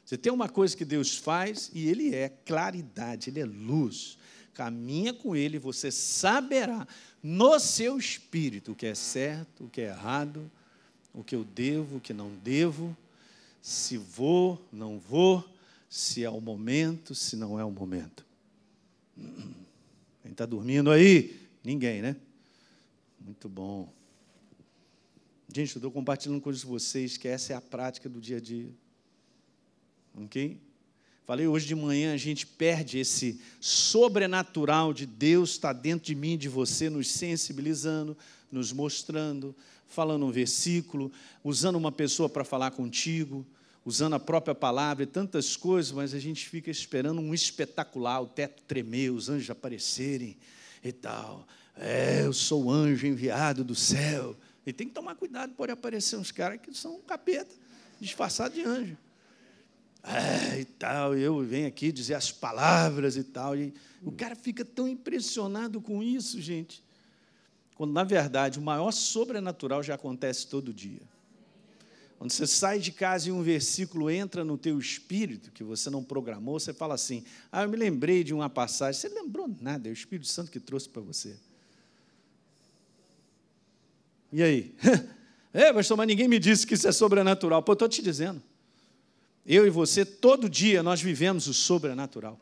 [0.02, 4.16] Você tem uma coisa que Deus faz e Ele é claridade, Ele é luz.
[4.54, 6.88] Caminha com Ele, você saberá
[7.22, 10.50] no seu espírito o que é certo, o que é errado,
[11.12, 12.96] o que eu devo, o que não devo,
[13.60, 15.44] se vou, não vou,
[15.90, 18.24] se é o momento, se não é o momento.
[20.22, 21.36] Quem está dormindo aí?
[21.64, 22.14] Ninguém, né?
[23.20, 23.92] Muito bom.
[25.52, 28.70] Gente, eu estou compartilhando com vocês que essa é a prática do dia a dia.
[30.14, 30.60] Ok?
[31.26, 36.14] Falei hoje de manhã, a gente perde esse sobrenatural de Deus estar tá dentro de
[36.14, 38.16] mim, de você, nos sensibilizando,
[38.50, 39.54] nos mostrando,
[39.88, 41.10] falando um versículo,
[41.42, 43.44] usando uma pessoa para falar contigo,
[43.84, 48.26] usando a própria palavra e tantas coisas, mas a gente fica esperando um espetacular, o
[48.26, 50.36] teto tremer, os anjos aparecerem
[50.82, 51.46] e tal.
[51.76, 54.36] É, eu sou o anjo enviado do céu.
[54.66, 57.54] E tem que tomar cuidado, pode aparecer uns caras que são um capeta,
[58.00, 58.96] disfarçado de anjo
[60.02, 63.56] é, e tal, eu venho aqui dizer as palavras e tal.
[63.56, 66.82] E o cara fica tão impressionado com isso, gente.
[67.74, 71.00] Quando, na verdade, o maior sobrenatural já acontece todo dia.
[72.20, 76.04] Quando você sai de casa e um versículo entra no teu espírito, que você não
[76.04, 79.00] programou, você fala assim, ah, eu me lembrei de uma passagem.
[79.00, 81.34] Você lembrou nada, é o Espírito Santo que trouxe para você.
[84.30, 84.74] E aí?
[85.52, 87.60] É, pastor, mas ninguém me disse que isso é sobrenatural.
[87.60, 88.40] Pô, estou te dizendo.
[89.44, 92.38] Eu e você, todo dia nós vivemos o sobrenatural.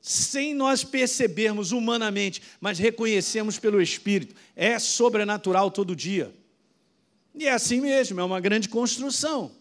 [0.00, 4.36] Sem nós percebermos humanamente, mas reconhecemos pelo Espírito.
[4.54, 6.32] É sobrenatural todo dia.
[7.34, 9.52] E é assim mesmo, é uma grande construção.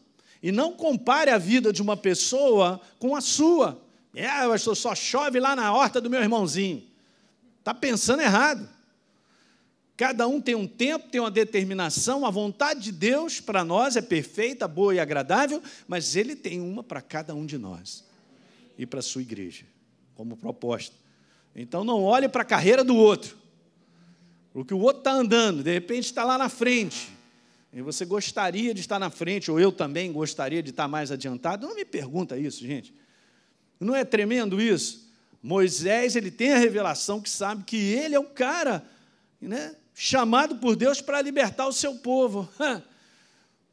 [0.41, 3.81] E não compare a vida de uma pessoa com a sua.
[4.13, 6.83] É, pastor, só chove lá na horta do meu irmãozinho.
[7.59, 8.67] Está pensando errado.
[9.95, 14.01] Cada um tem um tempo, tem uma determinação, a vontade de Deus para nós é
[14.01, 18.03] perfeita, boa e agradável, mas Ele tem uma para cada um de nós
[18.79, 19.63] e para a sua igreja,
[20.15, 20.95] como proposta.
[21.55, 23.37] Então não olhe para a carreira do outro,
[24.55, 27.11] o que o outro está andando, de repente está lá na frente,
[27.73, 31.67] e você gostaria de estar na frente, ou eu também gostaria de estar mais adiantado.
[31.67, 32.93] Não me pergunta isso, gente.
[33.79, 35.09] Não é tremendo isso?
[35.41, 38.85] Moisés ele tem a revelação que sabe que ele é o cara,
[39.39, 39.75] né?
[39.93, 42.49] chamado por Deus para libertar o seu povo.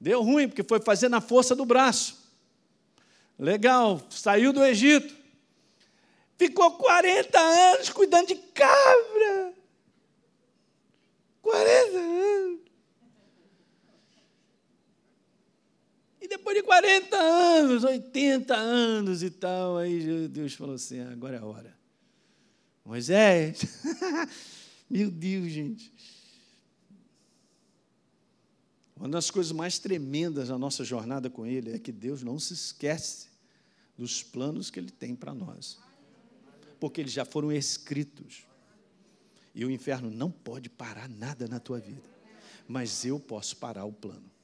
[0.00, 2.18] Deu ruim, porque foi fazer na força do braço.
[3.38, 5.16] Legal, saiu do Egito.
[6.36, 9.52] Ficou 40 anos cuidando de cabra.
[11.42, 12.60] 40 anos.
[16.20, 19.76] E depois de 40 anos, 80 anos e tal.
[19.76, 21.76] Aí Deus falou assim: agora é a hora.
[22.84, 23.60] Moisés,
[24.88, 25.92] meu Deus, gente.
[28.96, 32.54] Uma das coisas mais tremendas na nossa jornada com Ele é que Deus não se
[32.54, 33.28] esquece
[33.96, 35.78] dos planos que Ele tem para nós,
[36.80, 38.44] porque eles já foram escritos.
[39.54, 42.02] E o inferno não pode parar nada na tua vida,
[42.66, 44.37] mas eu posso parar o plano.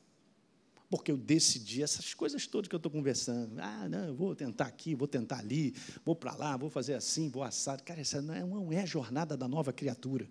[0.97, 3.59] Porque eu decidi essas coisas todas que eu estou conversando.
[3.59, 7.29] Ah, não, eu vou tentar aqui, vou tentar ali, vou para lá, vou fazer assim,
[7.29, 7.83] vou assado.
[7.83, 10.29] Cara, essa não é, não é a jornada da nova criatura.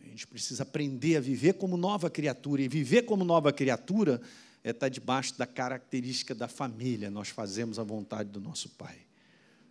[0.00, 2.60] A gente precisa aprender a viver como nova criatura.
[2.60, 4.20] E viver como nova criatura
[4.64, 7.10] é estar debaixo da característica da família.
[7.10, 8.98] Nós fazemos a vontade do nosso Pai.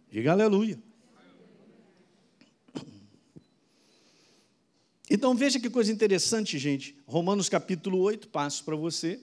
[0.10, 0.80] Diga aleluia.
[5.10, 6.96] Então veja que coisa interessante, gente.
[7.06, 9.22] Romanos capítulo 8, passo para você.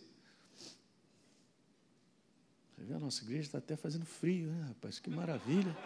[2.75, 4.99] Você vê, a nossa igreja está até fazendo frio, né, rapaz?
[4.99, 5.77] Que maravilha.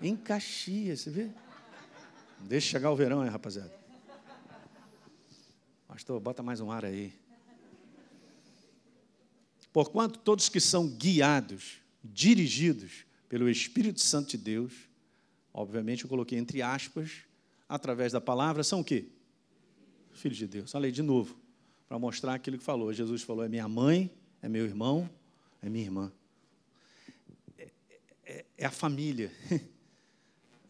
[0.00, 1.30] Em Caxias, você vê?
[2.40, 3.74] Deixa chegar o verão, hein, rapaziada.
[5.88, 7.12] Pastor, bota mais um ar aí.
[9.72, 14.72] Porquanto todos que são guiados, dirigidos pelo Espírito Santo de Deus,
[15.52, 17.24] obviamente eu coloquei entre aspas,
[17.68, 19.08] através da palavra, são o quê?
[20.20, 20.74] Filhos de Deus.
[20.74, 21.36] Aí de novo,
[21.88, 22.92] para mostrar aquilo que falou.
[22.92, 24.10] Jesus falou: é minha mãe,
[24.42, 25.08] é meu irmão,
[25.62, 26.12] é minha irmã.
[27.58, 27.68] É,
[28.24, 29.30] é, é a família.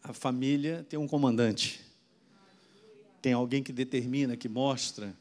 [0.03, 1.79] A família tem um comandante
[3.21, 5.15] tem alguém que determina, que mostra,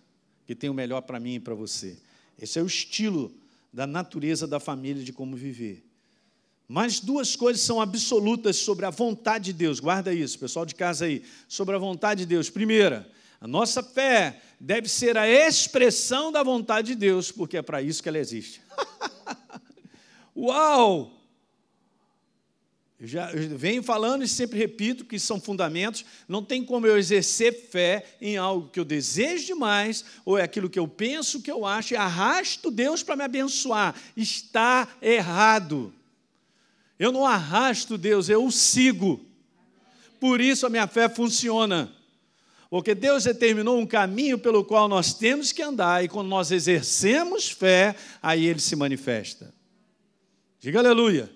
[0.47, 1.99] que tem o melhor para mim e para você.
[2.41, 3.33] Esse é o estilo
[3.73, 5.85] da natureza da família de como viver.
[6.67, 9.81] Mas duas coisas são absolutas sobre a vontade de Deus.
[9.81, 11.23] Guarda isso, pessoal de casa aí.
[11.47, 12.49] Sobre a vontade de Deus.
[12.49, 17.81] Primeira, a nossa fé deve ser a expressão da vontade de Deus, porque é para
[17.81, 18.61] isso que ela existe.
[20.37, 21.17] Uau!
[23.01, 26.05] Eu já eu venho falando e sempre repito que são fundamentos.
[26.29, 30.69] Não tem como eu exercer fé em algo que eu desejo demais, ou é aquilo
[30.69, 33.95] que eu penso, que eu acho, e arrasto Deus para me abençoar.
[34.15, 35.95] Está errado.
[36.99, 39.25] Eu não arrasto Deus, eu o sigo.
[40.21, 41.91] Por isso a minha fé funciona.
[42.71, 47.51] Porque Deus determinou um caminho pelo qual nós temos que andar, e quando nós exercemos
[47.51, 49.53] fé, aí ele se manifesta.
[50.61, 51.29] Diga aleluia.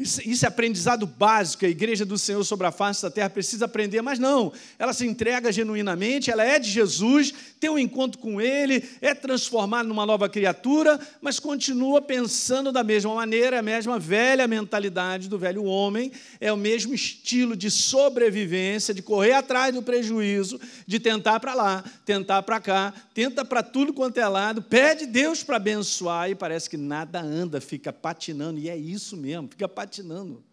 [0.00, 4.00] Isso, é aprendizado básico, a igreja do Senhor sobre a face da terra precisa aprender,
[4.00, 8.82] mas não, ela se entrega genuinamente, ela é de Jesus, tem um encontro com Ele,
[9.02, 15.28] é transformada numa nova criatura, mas continua pensando da mesma maneira, a mesma velha mentalidade
[15.28, 16.10] do velho homem,
[16.40, 21.84] é o mesmo estilo de sobrevivência, de correr atrás do prejuízo, de tentar para lá,
[22.06, 26.70] tentar para cá, tenta para tudo quanto é lado, pede Deus para abençoar e parece
[26.70, 30.44] que nada anda, fica patinando, e é isso mesmo, fica patinando patinando.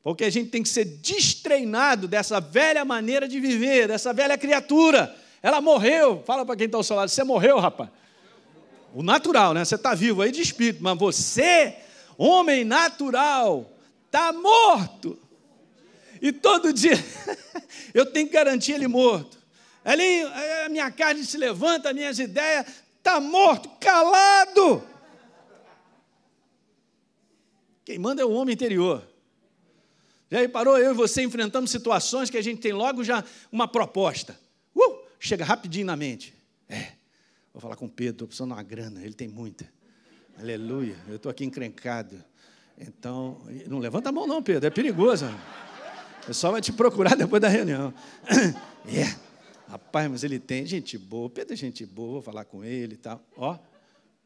[0.00, 5.14] Porque a gente tem que ser destreinado dessa velha maneira de viver, dessa velha criatura.
[5.42, 6.22] Ela morreu.
[6.24, 7.90] Fala para quem está ao seu lado, você morreu, rapaz.
[8.94, 9.64] O natural, né?
[9.64, 11.76] Você está vivo aí de espírito, mas você,
[12.16, 13.68] homem natural,
[14.06, 15.18] está morto.
[16.22, 17.02] E todo dia
[17.92, 19.36] eu tenho que garantir ele morto.
[19.84, 22.66] A minha carne se levanta, minhas ideias,
[22.98, 24.93] está morto, calado.
[27.84, 29.06] Quem manda é o homem interior.
[30.30, 34.38] Já reparou, eu e você enfrentamos situações que a gente tem logo já uma proposta.
[34.74, 36.34] Uh, chega rapidinho na mente.
[36.68, 36.92] É,
[37.52, 39.70] vou falar com o Pedro, estou precisando de uma grana, ele tem muita.
[40.38, 42.24] Aleluia, eu estou aqui encrencado.
[42.76, 45.26] Então, não levanta a mão não, Pedro, é perigoso.
[46.22, 47.92] O pessoal vai te procurar depois da reunião.
[48.86, 49.16] É,
[49.66, 52.98] rapaz, mas ele tem gente boa, Pedro é gente boa, vou falar com ele e
[52.98, 53.18] tal.
[53.34, 53.58] Ó,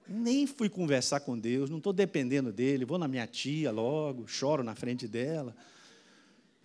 [0.09, 4.62] nem fui conversar com Deus, não estou dependendo dele, vou na minha tia logo, choro
[4.62, 5.55] na frente dela.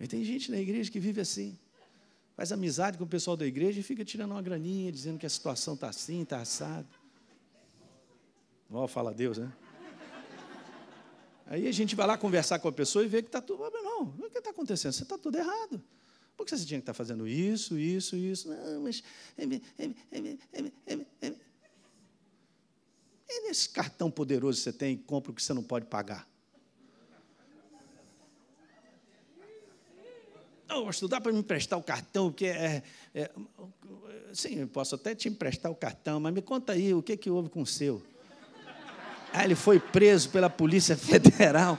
[0.00, 1.58] E tem gente na igreja que vive assim.
[2.36, 5.30] Faz amizade com o pessoal da igreja e fica tirando uma graninha, dizendo que a
[5.30, 6.88] situação está assim, está assado.
[8.70, 9.52] Ó, fala Deus, né?
[11.46, 13.62] Aí a gente vai lá conversar com a pessoa e vê que está tudo.
[13.70, 14.92] Não, o que está acontecendo?
[14.92, 15.82] Você está tudo errado.
[16.36, 18.48] Por que você tinha que estar tá fazendo isso, isso, isso?
[18.48, 19.02] Não, mas.
[23.36, 26.28] E nesse cartão poderoso que você tem, compra o que você não pode pagar.
[30.68, 32.82] Não, mas dá para me emprestar o cartão, que é,
[33.14, 33.30] é,
[34.32, 37.30] Sim, eu posso até te emprestar o cartão, mas me conta aí, o que, que
[37.30, 38.02] houve com o seu?
[39.32, 41.78] Ah, ele foi preso pela Polícia Federal,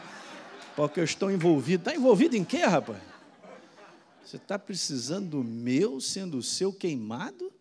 [0.76, 1.82] porque eu estou envolvido.
[1.82, 3.00] Está envolvido em quê, rapaz?
[4.24, 7.52] Você está precisando do meu sendo o seu queimado?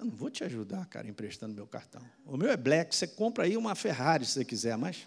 [0.00, 2.00] Eu não vou te ajudar, cara, emprestando meu cartão.
[2.24, 5.06] O meu é black, você compra aí uma Ferrari se você quiser, mas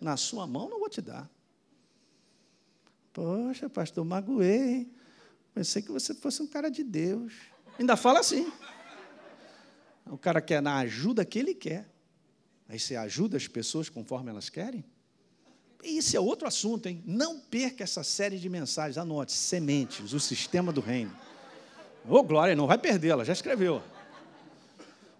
[0.00, 1.30] na sua mão não vou te dar.
[3.12, 4.90] Poxa, pastor, magoei?
[5.52, 7.34] Pensei que você fosse um cara de Deus.
[7.78, 8.50] Ainda fala assim.
[10.06, 11.86] O cara quer na ajuda que ele quer.
[12.66, 14.82] Aí você ajuda as pessoas conforme elas querem?
[15.84, 17.02] Isso é outro assunto, hein?
[17.04, 18.96] Não perca essa série de mensagens.
[18.96, 21.14] Anote: sementes, o sistema do reino.
[22.08, 23.82] Ô, oh, Glória, não vai perdê-la, já escreveu.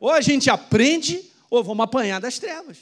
[0.02, 2.76] Ou a gente aprende, ou vamos apanhar das trevas.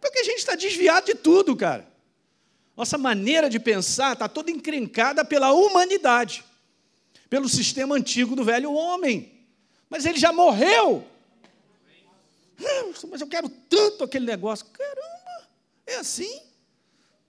[0.00, 1.84] Porque a gente está desviado de tudo, cara.
[2.76, 6.44] Nossa maneira de pensar está toda encrencada pela humanidade,
[7.28, 9.44] pelo sistema antigo do velho homem.
[9.88, 11.04] Mas ele já morreu.
[13.10, 14.66] Mas eu quero tanto aquele negócio.
[14.66, 15.48] Caramba,
[15.84, 16.42] é assim?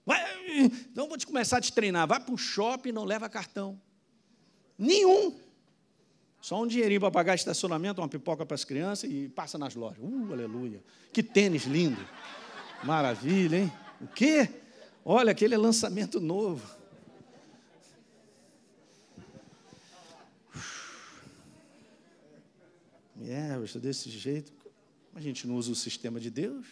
[0.06, 0.22] Vai,
[0.60, 2.06] então vou te começar a te treinar.
[2.06, 3.82] Vai para o shopping e não leva cartão.
[4.78, 5.36] Nenhum.
[6.42, 10.02] Só um dinheirinho para pagar estacionamento, uma pipoca para as crianças e passa nas lojas.
[10.02, 10.82] Uh, aleluia.
[11.12, 12.04] Que tênis lindo.
[12.82, 13.72] Maravilha, hein?
[14.00, 14.50] O quê?
[15.04, 16.68] Olha, aquele é lançamento novo.
[23.20, 24.52] É, eu estou desse jeito.
[25.14, 26.66] A gente não usa o sistema de Deus.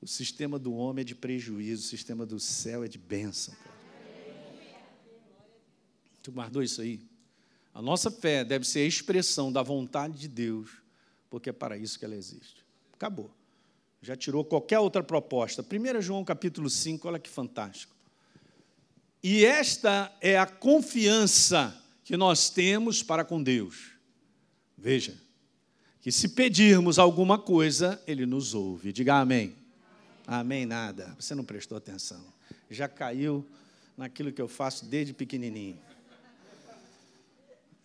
[0.00, 3.54] O sistema do homem é de prejuízo, o sistema do céu é de bênção.
[6.22, 7.00] Tu guardou isso aí?
[7.72, 10.70] A nossa fé deve ser a expressão da vontade de Deus,
[11.28, 12.64] porque é para isso que ela existe.
[12.92, 13.30] Acabou.
[14.02, 15.62] Já tirou qualquer outra proposta.
[15.62, 17.94] 1 João capítulo 5, olha que fantástico.
[19.22, 23.92] E esta é a confiança que nós temos para com Deus.
[24.76, 25.14] Veja,
[26.00, 28.92] que se pedirmos alguma coisa, Ele nos ouve.
[28.92, 29.54] Diga amém.
[30.26, 31.14] Amém, nada.
[31.18, 32.24] Você não prestou atenção.
[32.70, 33.46] Já caiu
[33.96, 35.78] naquilo que eu faço desde pequenininho.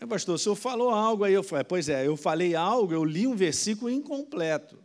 [0.05, 1.33] É, pastor, o senhor falou algo aí.
[1.33, 4.77] Eu falei, pois é, eu falei algo, eu li um versículo incompleto.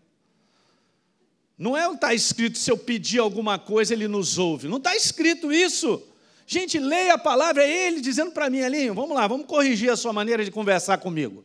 [1.56, 4.66] Não é o que está escrito, se eu pedir alguma coisa, ele nos ouve.
[4.66, 6.02] Não está escrito isso.
[6.46, 9.96] Gente, leia a palavra, é ele dizendo para mim ali, vamos lá, vamos corrigir a
[9.96, 11.44] sua maneira de conversar comigo.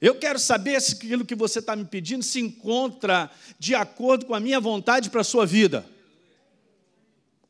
[0.00, 4.34] Eu quero saber se aquilo que você está me pedindo se encontra de acordo com
[4.34, 5.84] a minha vontade para a sua vida.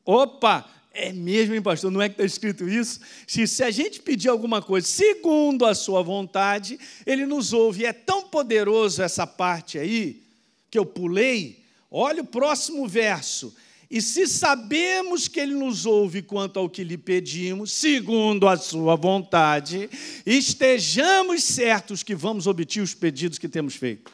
[0.04, 1.90] Opa, é mesmo, hein, pastor?
[1.90, 3.00] Não é que está escrito isso?
[3.26, 7.82] Se, se a gente pedir alguma coisa segundo a sua vontade, ele nos ouve.
[7.82, 10.22] E é tão poderoso essa parte aí,
[10.70, 11.60] que eu pulei.
[11.90, 13.54] Olha o próximo verso.
[13.90, 18.94] E se sabemos que Ele nos ouve quanto ao que lhe pedimos, segundo a Sua
[18.94, 19.90] vontade,
[20.24, 24.12] estejamos certos que vamos obter os pedidos que temos feito.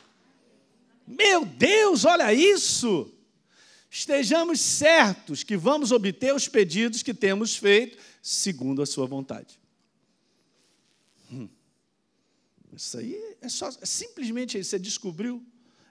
[1.06, 3.12] Meu Deus, olha isso!
[3.96, 9.58] Estejamos certos que vamos obter os pedidos que temos feito, segundo a Sua vontade.
[11.32, 11.48] Hum.
[12.74, 14.68] Isso aí é só, é simplesmente isso.
[14.68, 15.42] Você descobriu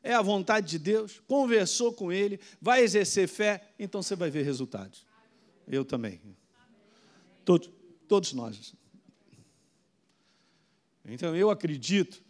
[0.04, 4.44] é a vontade de Deus, conversou com Ele, vai exercer fé, então você vai ver
[4.44, 5.04] resultados.
[5.68, 6.22] Eu também.
[7.44, 7.72] Todos,
[8.08, 8.76] todos nós.
[11.04, 12.24] Então eu acredito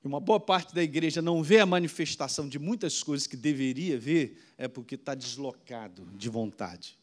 [0.00, 3.98] que uma boa parte da igreja não vê a manifestação de muitas coisas que deveria
[3.98, 6.98] ver, é porque está deslocado de vontade.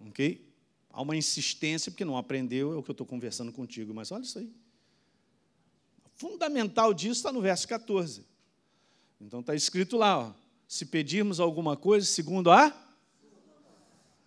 [0.00, 0.44] Ok?
[0.90, 4.22] Há uma insistência, porque não aprendeu, é o que eu estou conversando contigo, mas olha
[4.22, 4.52] isso aí.
[6.16, 8.26] Fundamental disso está no verso 14.
[9.20, 10.32] Então está escrito lá, ó,
[10.66, 12.76] se pedirmos alguma coisa segundo a,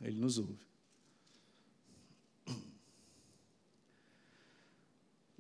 [0.02, 0.65] Ele nos ouve.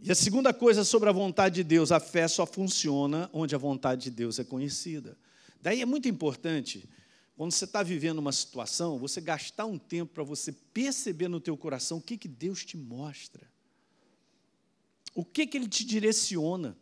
[0.07, 3.57] E a segunda coisa sobre a vontade de Deus, a fé só funciona onde a
[3.57, 5.17] vontade de Deus é conhecida.
[5.59, 6.87] Daí é muito importante,
[7.35, 11.57] quando você está vivendo uma situação, você gastar um tempo para você perceber no teu
[11.57, 13.49] coração o que, que Deus te mostra.
[15.15, 16.77] O que, que Ele te direciona.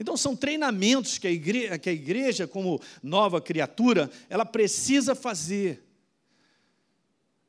[0.00, 5.86] Então, são treinamentos que a, igreja, que a igreja, como nova criatura, ela precisa fazer.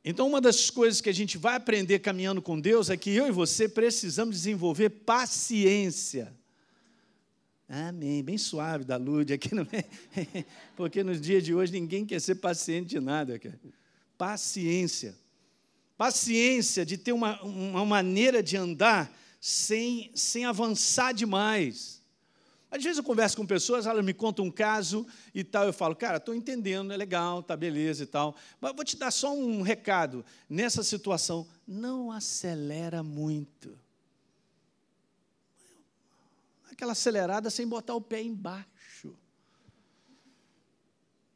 [0.05, 3.25] Então, uma das coisas que a gente vai aprender caminhando com Deus é que eu
[3.25, 6.33] e você precisamos desenvolver paciência.
[7.69, 8.21] Amém.
[8.21, 9.65] Bem suave da Lúdia aqui, no...
[10.75, 13.39] porque nos dias de hoje ninguém quer ser paciente de nada.
[14.17, 15.15] Paciência.
[15.97, 22.02] Paciência de ter uma, uma maneira de andar sem, sem avançar demais.
[22.73, 25.95] Às vezes eu converso com pessoas, elas me contam um caso e tal, eu falo,
[25.95, 28.35] cara, estou entendendo, é legal, tá beleza e tal.
[28.59, 30.25] Mas vou te dar só um recado.
[30.49, 33.77] Nessa situação, não acelera muito.
[36.71, 39.15] Aquela acelerada sem botar o pé embaixo.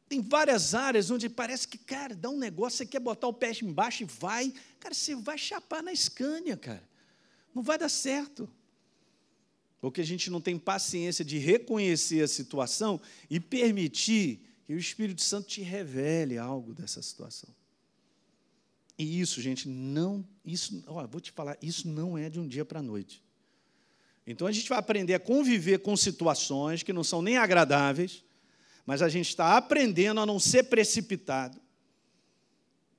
[0.08, 3.52] Tem várias áreas onde parece que, cara, dá um negócio, você quer botar o pé
[3.62, 4.52] embaixo e vai.
[4.80, 6.82] Cara, você vai chapar na escânia, cara.
[7.54, 8.50] Não vai dar certo.
[9.80, 13.00] Porque a gente não tem paciência de reconhecer a situação
[13.30, 17.48] e permitir que o Espírito Santo te revele algo dessa situação.
[18.98, 22.64] E isso, gente, não, isso, ó, vou te falar, isso não é de um dia
[22.64, 23.22] para a noite.
[24.26, 28.24] Então a gente vai aprender a conviver com situações que não são nem agradáveis,
[28.84, 31.58] mas a gente está aprendendo a não ser precipitado.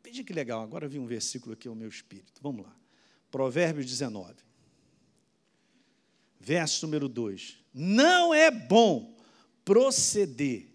[0.04, 2.42] Veja que legal, agora vi um versículo aqui ao meu espírito.
[2.42, 2.76] Vamos lá.
[3.30, 4.49] Provérbios 19.
[6.50, 7.60] Verso número 2.
[7.72, 9.16] Não é bom
[9.64, 10.66] proceder.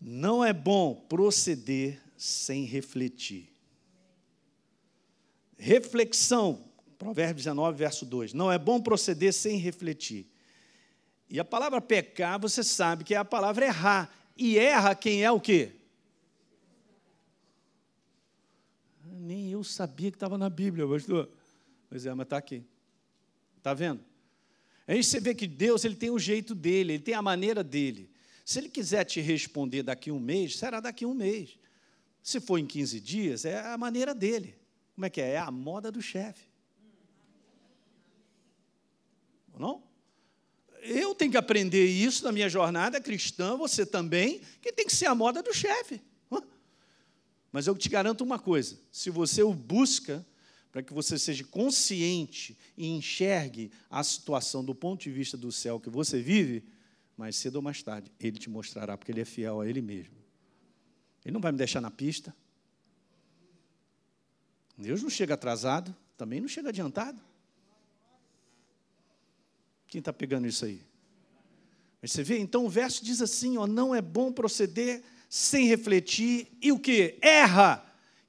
[0.00, 3.54] Não é bom proceder sem refletir.
[5.58, 8.32] Reflexão, Provérbios 19, verso 2.
[8.32, 10.26] Não é bom proceder sem refletir.
[11.28, 14.10] E a palavra pecar, você sabe que é a palavra errar.
[14.34, 15.72] E erra quem é o quê?
[19.04, 21.28] Nem eu sabia que estava na Bíblia, pastor.
[21.90, 22.64] Pois é, mas está aqui.
[23.68, 24.02] Está vendo?
[24.86, 28.10] Aí você vê que Deus ele tem o jeito dele, ele tem a maneira dele.
[28.46, 31.58] Se ele quiser te responder daqui a um mês, será daqui a um mês.
[32.22, 34.54] Se for em 15 dias, é a maneira dele.
[34.94, 35.32] Como é que é?
[35.32, 36.48] É a moda do chefe.
[39.58, 39.82] Não?
[40.80, 45.06] Eu tenho que aprender isso na minha jornada cristã, você também, que tem que ser
[45.06, 46.00] a moda do chefe.
[47.52, 50.24] Mas eu te garanto uma coisa: se você o busca,
[50.78, 55.80] para que você seja consciente e enxergue a situação do ponto de vista do céu
[55.80, 56.62] que você vive,
[57.16, 60.14] mais cedo ou mais tarde, ele te mostrará, porque ele é fiel a ele mesmo.
[61.24, 62.32] Ele não vai me deixar na pista.
[64.76, 67.20] Deus não chega atrasado, também não chega adiantado.
[69.88, 70.80] Quem está pegando isso aí?
[72.00, 76.56] Mas você vê, então o verso diz assim: ó, não é bom proceder sem refletir,
[76.62, 77.18] e o que?
[77.20, 77.84] Erra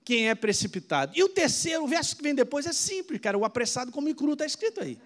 [0.09, 1.11] quem é precipitado.
[1.15, 4.33] E o terceiro, o verso que vem depois é simples, cara, o apressado como cru,
[4.33, 4.99] está escrito aí.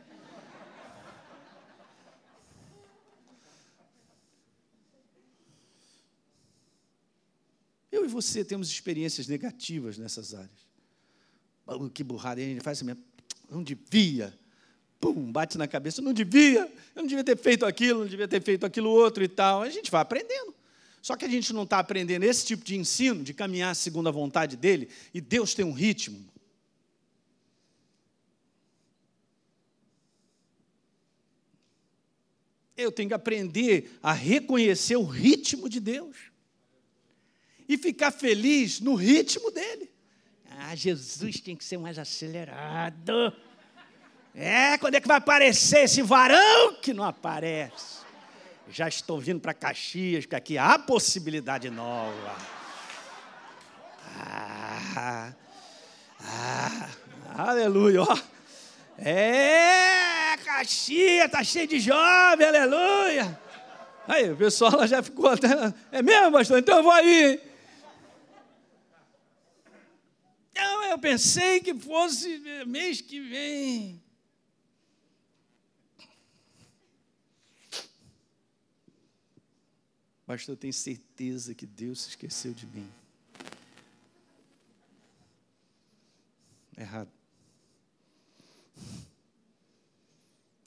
[7.91, 10.69] Eu e você temos experiências negativas nessas áreas.
[11.93, 13.03] que burrada, a gente faz assim mesmo,
[13.51, 14.33] não devia,
[15.01, 16.61] pum, bate na cabeça, não devia,
[16.95, 19.63] eu não devia ter feito aquilo, não devia ter feito aquilo outro e tal.
[19.63, 20.55] A gente vai aprendendo.
[21.03, 24.11] Só que a gente não está aprendendo esse tipo de ensino, de caminhar segundo a
[24.11, 26.25] vontade dele, e Deus tem um ritmo.
[32.77, 36.15] Eu tenho que aprender a reconhecer o ritmo de Deus
[37.67, 39.91] e ficar feliz no ritmo dele.
[40.51, 43.35] Ah, Jesus tem que ser mais acelerado.
[44.33, 48.02] É, quando é que vai aparecer esse varão que não aparece?
[48.69, 52.35] Já estou vindo para Caxias, porque aqui há possibilidade nova.
[54.17, 55.33] Ah,
[56.19, 56.89] ah,
[57.35, 58.17] aleluia, ó.
[58.97, 63.39] É, Caxias, está cheio de jovem, aleluia.
[64.07, 65.47] Aí, o pessoal já ficou até.
[65.91, 66.59] É mesmo, pastor?
[66.59, 67.39] Então eu vou aí.
[70.51, 74.02] Então eu pensei que fosse mês que vem.
[80.33, 82.89] Pastor, eu tenho certeza que Deus se esqueceu de mim.
[86.75, 87.11] Errado.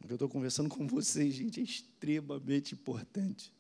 [0.01, 3.53] O que eu estou conversando com vocês, gente, é extremamente importante.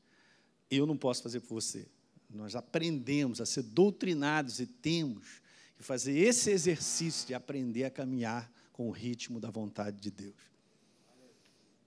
[0.70, 1.88] Eu não posso fazer por você.
[2.30, 5.42] Nós aprendemos a ser doutrinados e temos
[5.76, 10.36] que fazer esse exercício de aprender a caminhar com o ritmo da vontade de Deus.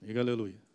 [0.01, 0.68] Diga aleluia.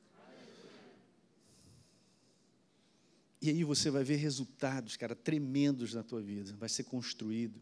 [3.44, 6.54] E aí você vai ver resultados, cara, tremendos na tua vida.
[6.58, 7.60] Vai ser construído.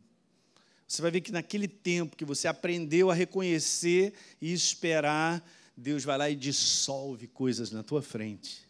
[0.86, 5.44] Você vai ver que naquele tempo que você aprendeu a reconhecer e esperar,
[5.76, 8.64] Deus vai lá e dissolve coisas na tua frente.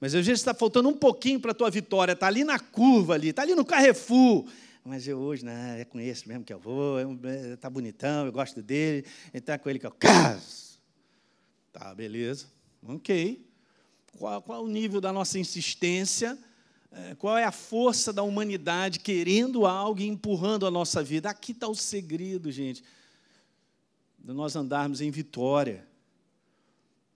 [0.00, 3.14] Mas às vezes está faltando um pouquinho para a tua vitória, está ali na curva
[3.14, 4.48] ali, está ali no Carrefour.
[4.84, 7.00] Mas eu hoje, né, é com esse mesmo que eu vou,
[7.52, 10.68] está é, bonitão, eu gosto dele, então é com ele que eu caso.
[11.70, 12.46] Tá, beleza.
[12.82, 13.47] Ok
[14.16, 16.38] qual, qual é o nível da nossa insistência,
[16.90, 21.28] é, qual é a força da humanidade querendo algo e empurrando a nossa vida.
[21.28, 22.82] Aqui está o segredo, gente,
[24.18, 25.86] de nós andarmos em vitória.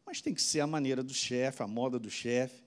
[0.04, 2.62] Mas tem que ser a maneira do chefe, a moda do chefe.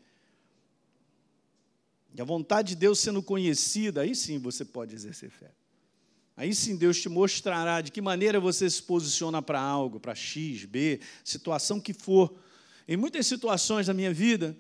[2.13, 5.51] E a vontade de Deus sendo conhecida, aí sim você pode exercer fé.
[6.37, 10.65] Aí sim Deus te mostrará de que maneira você se posiciona para algo, para X,
[10.65, 12.33] B, situação que for.
[12.87, 14.55] Em muitas situações da minha vida,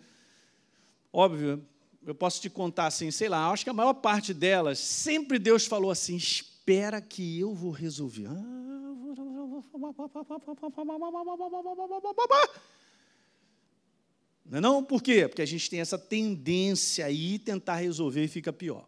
[1.13, 1.63] óbvio,
[2.05, 5.65] eu posso te contar assim, sei lá, acho que a maior parte delas, sempre Deus
[5.65, 8.27] falou assim: espera que eu vou resolver.
[14.45, 14.83] Não é não?
[14.83, 15.27] Por quê?
[15.27, 18.87] Porque a gente tem essa tendência aí tentar resolver e fica pior.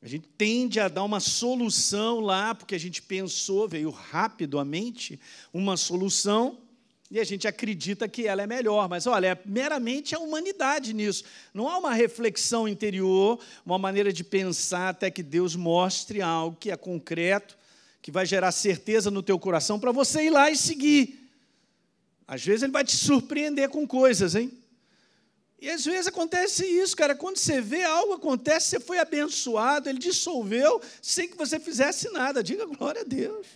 [0.00, 5.18] A gente tende a dar uma solução lá, porque a gente pensou, veio rápido mente,
[5.52, 6.58] uma solução,
[7.10, 11.24] e a gente acredita que ela é melhor, mas olha, é meramente a humanidade nisso.
[11.54, 16.70] Não há uma reflexão interior, uma maneira de pensar até que Deus mostre algo que
[16.70, 17.56] é concreto,
[18.02, 21.30] que vai gerar certeza no teu coração para você ir lá e seguir.
[22.26, 24.52] Às vezes ele vai te surpreender com coisas, hein?
[25.60, 27.14] E às vezes acontece isso, cara.
[27.14, 32.42] Quando você vê algo acontece, você foi abençoado, ele dissolveu sem que você fizesse nada.
[32.42, 33.46] Diga glória a Deus.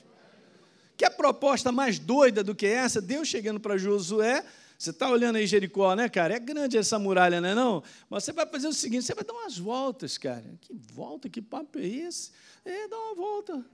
[1.00, 4.44] Que a proposta mais doida do que essa, Deus chegando para Josué,
[4.76, 6.34] você está olhando aí Jericó, né, cara?
[6.34, 7.82] É grande essa muralha, não é não?
[8.10, 10.44] Mas você vai fazer o seguinte, você vai dar umas voltas, cara.
[10.60, 12.32] Que volta, que papo é esse?
[12.66, 13.64] É, dá uma volta.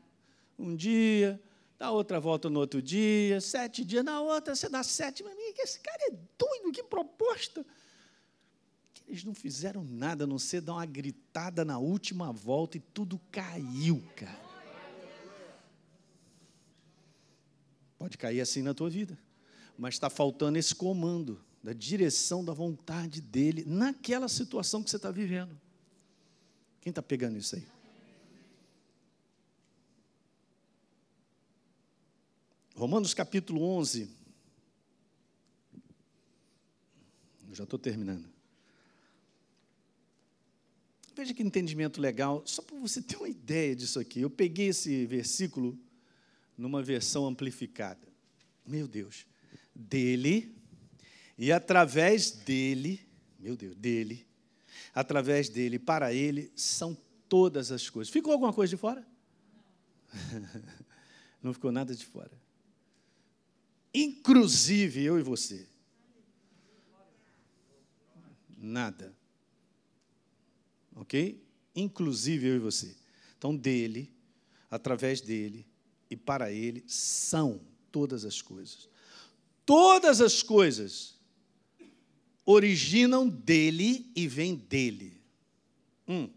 [0.57, 1.43] Um dia,
[1.77, 5.25] dá outra volta no outro dia, sete dias, na outra você dá sete.
[5.25, 7.67] Mas esse cara é doido, que proposta.
[9.09, 13.21] Eles não fizeram nada, a não ser dar uma gritada na última volta e tudo
[13.33, 14.46] caiu, cara.
[17.99, 19.19] Pode cair assim na tua vida,
[19.79, 25.11] mas está faltando esse comando da direção da vontade dele naquela situação que você está
[25.11, 25.59] vivendo.
[26.81, 27.67] Quem está pegando isso aí?
[32.77, 34.09] Romanos capítulo 11.
[37.49, 38.29] Eu já estou terminando.
[41.17, 44.21] Veja que entendimento legal, só para você ter uma ideia disso aqui.
[44.21, 45.77] Eu peguei esse versículo
[46.57, 48.07] numa versão amplificada.
[48.67, 49.27] Meu Deus.
[49.75, 50.57] Dele
[51.39, 53.07] e através dele,
[53.39, 54.27] meu Deus, dele,
[54.95, 56.97] através dele, para ele, são
[57.29, 58.13] todas as coisas.
[58.13, 59.07] Ficou alguma coisa de fora?
[61.43, 62.33] Não ficou nada de fora.
[63.93, 65.67] Inclusive eu e você.
[68.57, 69.15] Nada.
[70.95, 71.45] Ok?
[71.75, 72.97] Inclusive eu e você.
[73.37, 74.11] Então, dele,
[74.71, 75.67] através dele,
[76.11, 78.89] e para Ele são todas as coisas.
[79.65, 81.17] Todas as coisas
[82.45, 85.21] originam dele e vêm dele.
[86.07, 86.31] Hum.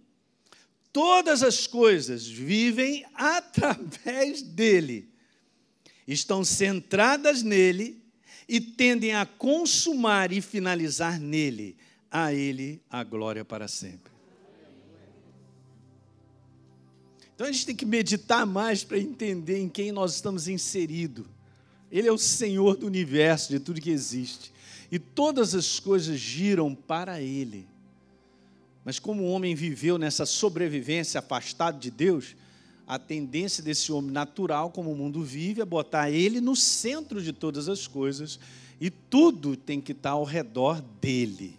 [0.92, 5.08] Todas as coisas vivem através dele,
[6.08, 8.02] estão centradas nele
[8.48, 11.78] e tendem a consumar e finalizar nele.
[12.12, 14.12] A ele a glória para sempre.
[17.40, 21.26] Então a gente tem que meditar mais para entender em quem nós estamos inseridos.
[21.90, 24.52] Ele é o Senhor do universo, de tudo que existe.
[24.92, 27.66] E todas as coisas giram para Ele.
[28.84, 32.36] Mas como o homem viveu nessa sobrevivência afastado de Deus,
[32.86, 37.32] a tendência desse homem natural, como o mundo vive, é botar ele no centro de
[37.32, 38.38] todas as coisas
[38.82, 41.58] e tudo tem que estar ao redor dele.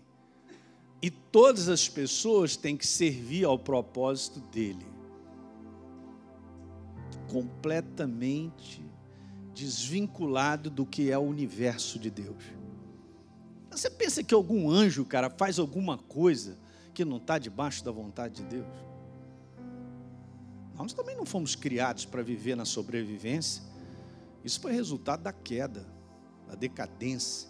[1.00, 4.89] E todas as pessoas têm que servir ao propósito dele
[7.30, 8.84] completamente
[9.54, 12.42] desvinculado do que é o universo de Deus.
[13.70, 16.58] Você pensa que algum anjo, cara, faz alguma coisa
[16.92, 18.66] que não está debaixo da vontade de Deus?
[20.74, 23.62] Nós também não fomos criados para viver na sobrevivência.
[24.42, 25.86] Isso foi resultado da queda,
[26.48, 27.48] da decadência.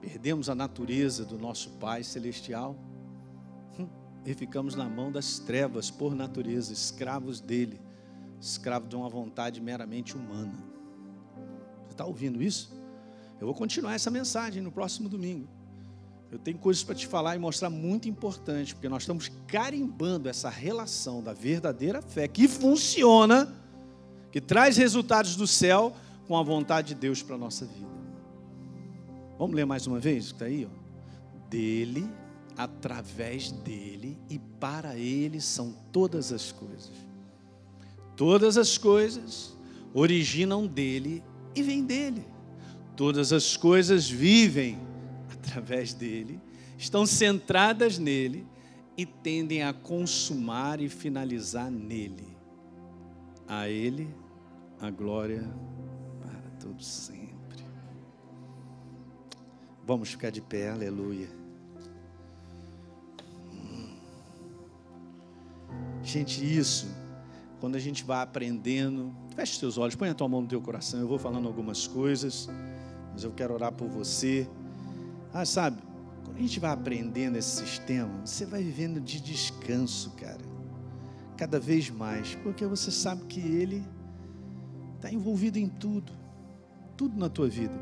[0.00, 2.76] Perdemos a natureza do nosso Pai Celestial
[3.78, 3.88] hum,
[4.24, 7.80] e ficamos na mão das trevas por natureza, escravos dele
[8.50, 10.52] escravo de uma vontade meramente humana.
[11.84, 12.72] Você está ouvindo isso?
[13.40, 15.48] Eu vou continuar essa mensagem no próximo domingo.
[16.30, 20.48] Eu tenho coisas para te falar e mostrar muito importante, porque nós estamos carimbando essa
[20.48, 23.54] relação da verdadeira fé que funciona,
[24.30, 25.94] que traz resultados do céu
[26.26, 27.92] com a vontade de Deus para a nossa vida.
[29.38, 30.66] Vamos ler mais uma vez está aí?
[30.66, 31.48] Ó.
[31.50, 32.10] Dele,
[32.56, 37.11] através dele e para ele são todas as coisas.
[38.22, 39.52] Todas as coisas
[39.92, 41.24] originam dele
[41.56, 42.24] e vêm dele.
[42.94, 44.78] Todas as coisas vivem
[45.28, 46.40] através dele,
[46.78, 48.46] estão centradas nele
[48.96, 52.28] e tendem a consumar e finalizar nele.
[53.48, 54.08] A ele
[54.80, 55.42] a glória
[56.20, 57.64] para todos sempre.
[59.84, 61.28] Vamos ficar de pé, aleluia.
[66.04, 67.01] Gente, isso
[67.62, 70.98] quando a gente vai aprendendo, feche seus olhos, põe a tua mão no teu coração.
[70.98, 72.50] Eu vou falando algumas coisas,
[73.12, 74.48] mas eu quero orar por você.
[75.32, 75.80] Ah, sabe,
[76.24, 80.40] Quando a gente vai aprendendo esse sistema, você vai vivendo de descanso, cara.
[81.36, 83.86] Cada vez mais, porque você sabe que ele
[84.96, 86.12] está envolvido em tudo,
[86.96, 87.78] tudo na tua vida.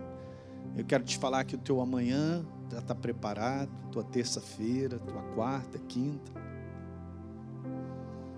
[0.76, 5.78] Eu quero te falar que o teu amanhã já está preparado, tua terça-feira, tua quarta,
[5.78, 6.32] quinta.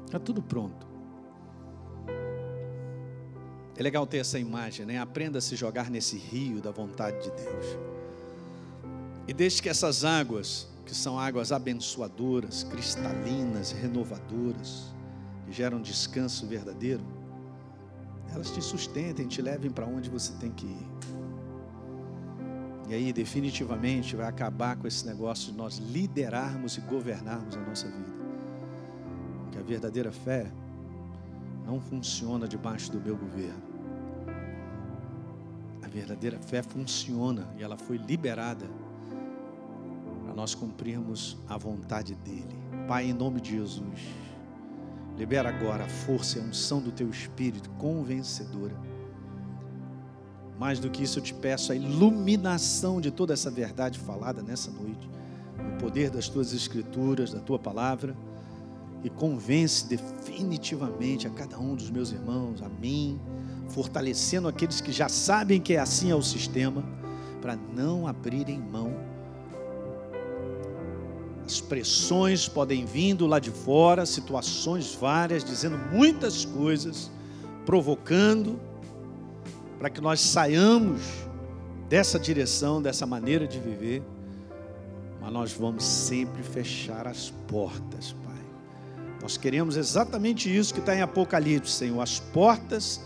[0.07, 0.92] Está tudo pronto.
[3.83, 5.01] É legal ter essa imagem, né?
[5.01, 7.67] Aprenda a se jogar nesse rio da vontade de Deus.
[9.27, 14.95] E deixe que essas águas, que são águas abençoadoras, cristalinas, renovadoras,
[15.45, 17.03] que geram descanso verdadeiro,
[18.33, 20.89] elas te sustentem, te levem para onde você tem que ir.
[22.89, 27.89] E aí, definitivamente, vai acabar com esse negócio de nós liderarmos e governarmos a nossa
[27.89, 28.13] vida.
[29.43, 30.47] Porque a verdadeira fé
[31.67, 33.72] não funciona debaixo do meu governo.
[35.93, 38.67] Verdadeira fé funciona e ela foi liberada
[40.25, 42.57] para nós cumprirmos a vontade dEle.
[42.89, 44.01] Pai, em nome de Jesus,
[45.19, 48.75] libera agora a força e a unção do Teu Espírito convencedora.
[50.59, 54.71] Mais do que isso, eu te peço a iluminação de toda essa verdade falada nessa
[54.71, 55.11] noite,
[55.75, 58.17] o poder das Tuas Escrituras, da Tua palavra
[59.05, 63.21] e convence definitivamente a cada um dos meus irmãos, a mim,
[63.73, 66.85] fortalecendo aqueles que já sabem que é assim é o sistema,
[67.41, 68.95] para não abrirem mão.
[71.45, 77.11] As pressões podem vindo lá de fora, situações várias, dizendo muitas coisas,
[77.67, 78.61] provocando,
[79.79, 81.03] para que nós saiamos
[81.89, 84.03] dessa direção, dessa maneira de viver,
[85.21, 88.15] mas nós vamos sempre fechar as portas
[89.23, 92.01] nós queremos exatamente isso que está em Apocalipse, Senhor.
[92.01, 93.01] As portas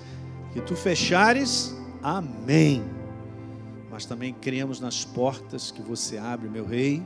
[0.56, 2.82] que tu fechares, amém.
[3.90, 7.02] Mas também cremos nas portas que você abre, meu Rei.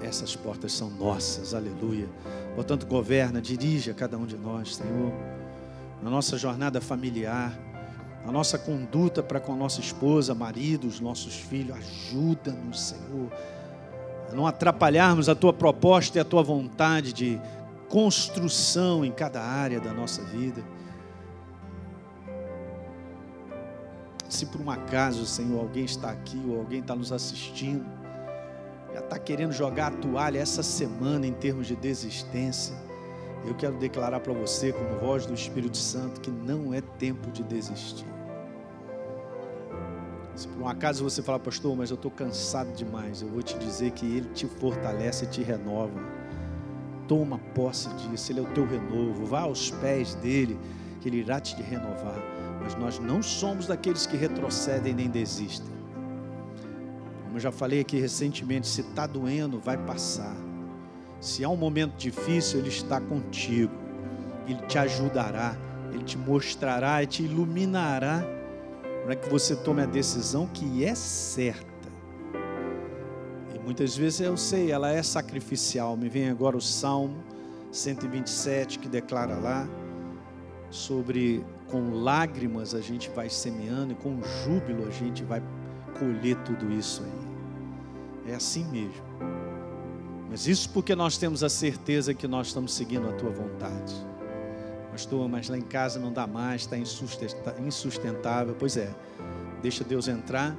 [0.00, 2.08] Essas portas são nossas, aleluia.
[2.54, 5.12] Portanto, governa, dirija cada um de nós, Senhor,
[6.00, 7.58] na nossa jornada familiar,
[8.24, 11.76] na nossa conduta para com a nossa esposa, marido, os nossos filhos.
[11.76, 13.32] Ajuda-nos, Senhor,
[14.30, 17.40] a não atrapalharmos a tua proposta e a tua vontade de
[17.88, 20.62] construção em cada área da nossa vida.
[24.40, 27.84] Se por um acaso, Senhor, alguém está aqui ou alguém está nos assistindo,
[28.90, 32.74] já está querendo jogar a toalha essa semana em termos de desistência,
[33.44, 37.42] eu quero declarar para você, como voz do Espírito Santo, que não é tempo de
[37.42, 38.06] desistir.
[40.34, 43.58] Se por um acaso você falar, pastor, mas eu estou cansado demais, eu vou te
[43.58, 46.00] dizer que Ele te fortalece e te renova.
[47.06, 49.26] Toma posse disso, Ele é o teu renovo.
[49.26, 50.58] Vá aos pés dele,
[51.02, 52.39] que Ele irá te renovar.
[52.74, 55.72] Mas nós não somos daqueles que retrocedem nem desistem.
[57.24, 60.36] Como eu já falei aqui recentemente, se está doendo, vai passar.
[61.20, 63.72] Se há um momento difícil, Ele está contigo.
[64.46, 65.56] Ele te ajudará,
[65.92, 68.24] Ele te mostrará e te iluminará
[69.04, 71.70] para que você tome a decisão que é certa.
[73.64, 75.96] Muitas vezes eu sei, ela é sacrificial.
[75.96, 77.22] Me vem agora o Salmo
[77.70, 79.68] 127 que declara lá
[80.70, 85.42] sobre com lágrimas a gente vai semeando e com júbilo a gente vai
[85.98, 88.32] colher tudo isso aí.
[88.32, 89.02] É assim mesmo.
[90.28, 93.94] Mas isso porque nós temos a certeza que nós estamos seguindo a tua vontade.
[94.90, 96.76] Pastor, mas lá em casa não dá mais, está
[97.58, 98.54] insustentável.
[98.58, 98.94] Pois é,
[99.62, 100.56] deixa Deus entrar,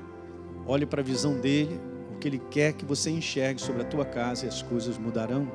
[0.65, 1.79] olhe para a visão dele
[2.19, 5.47] que Ele quer que você enxergue sobre a tua casa e as coisas mudarão.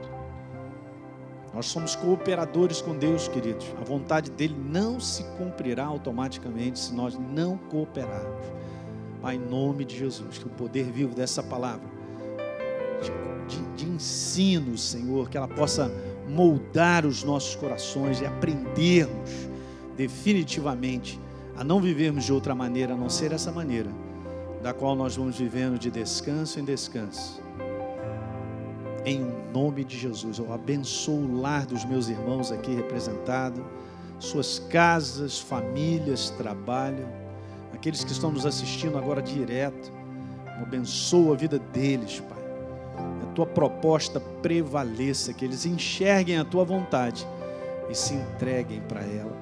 [1.57, 3.67] Nós somos cooperadores com Deus, queridos.
[3.81, 8.47] A vontade dele não se cumprirá automaticamente se nós não cooperarmos.
[9.23, 11.89] Pai, em nome de Jesus, que o poder vivo dessa palavra,
[13.01, 15.91] de, de, de ensino, Senhor, que ela possa
[16.29, 19.31] moldar os nossos corações e aprendermos
[19.97, 21.19] definitivamente
[21.57, 23.89] a não vivermos de outra maneira a não ser essa maneira
[24.63, 27.41] da qual nós vamos vivendo de descanso em descanso.
[29.07, 33.65] Em nome de Jesus, eu abençoo o lar dos meus irmãos aqui representados,
[34.19, 37.07] suas casas, famílias, trabalho,
[37.73, 39.93] aqueles que estão nos assistindo agora direto.
[40.59, 42.43] Eu abençoo a vida deles, Pai.
[43.23, 47.25] A tua proposta prevaleça, que eles enxerguem a tua vontade
[47.89, 49.37] e se entreguem para ela.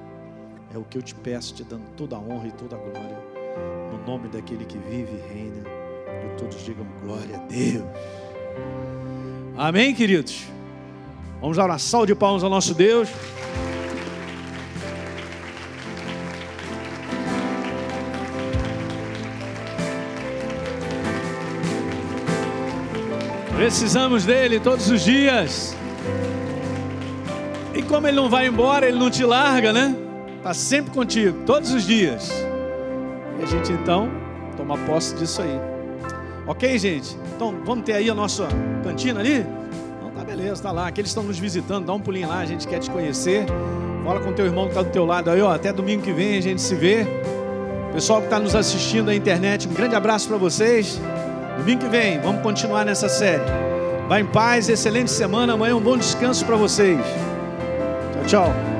[0.75, 3.17] É o que eu te peço, te dando toda a honra e toda a glória
[3.91, 5.63] no nome daquele que vive e reina.
[6.07, 7.85] E todos digam glória a Deus.
[9.57, 10.43] Amém, queridos?
[11.39, 13.07] Vamos dar uma salva de palmas ao nosso Deus.
[23.55, 25.73] Precisamos dele todos os dias.
[27.73, 29.95] E como ele não vai embora, ele não te larga, né?
[30.37, 32.29] Está sempre contigo, todos os dias.
[33.39, 34.11] E a gente então
[34.57, 35.74] toma posse disso aí.
[36.47, 37.17] Ok, gente?
[37.35, 38.47] Então vamos ter aí a nossa
[38.83, 39.45] cantina ali?
[39.97, 40.87] Então tá beleza, tá lá.
[40.87, 43.45] Aqueles estão nos visitando, dá um pulinho lá, a gente quer te conhecer.
[44.03, 45.51] Fala com teu irmão que está do teu lado aí, ó.
[45.51, 47.07] Até domingo que vem a gente se vê.
[47.91, 51.01] Pessoal que está nos assistindo na internet, um grande abraço para vocês.
[51.57, 53.43] Domingo que vem, vamos continuar nessa série.
[54.07, 55.53] Vá em paz, excelente semana.
[55.53, 56.99] Amanhã um bom descanso para vocês.
[58.13, 58.74] Tchau, tchau.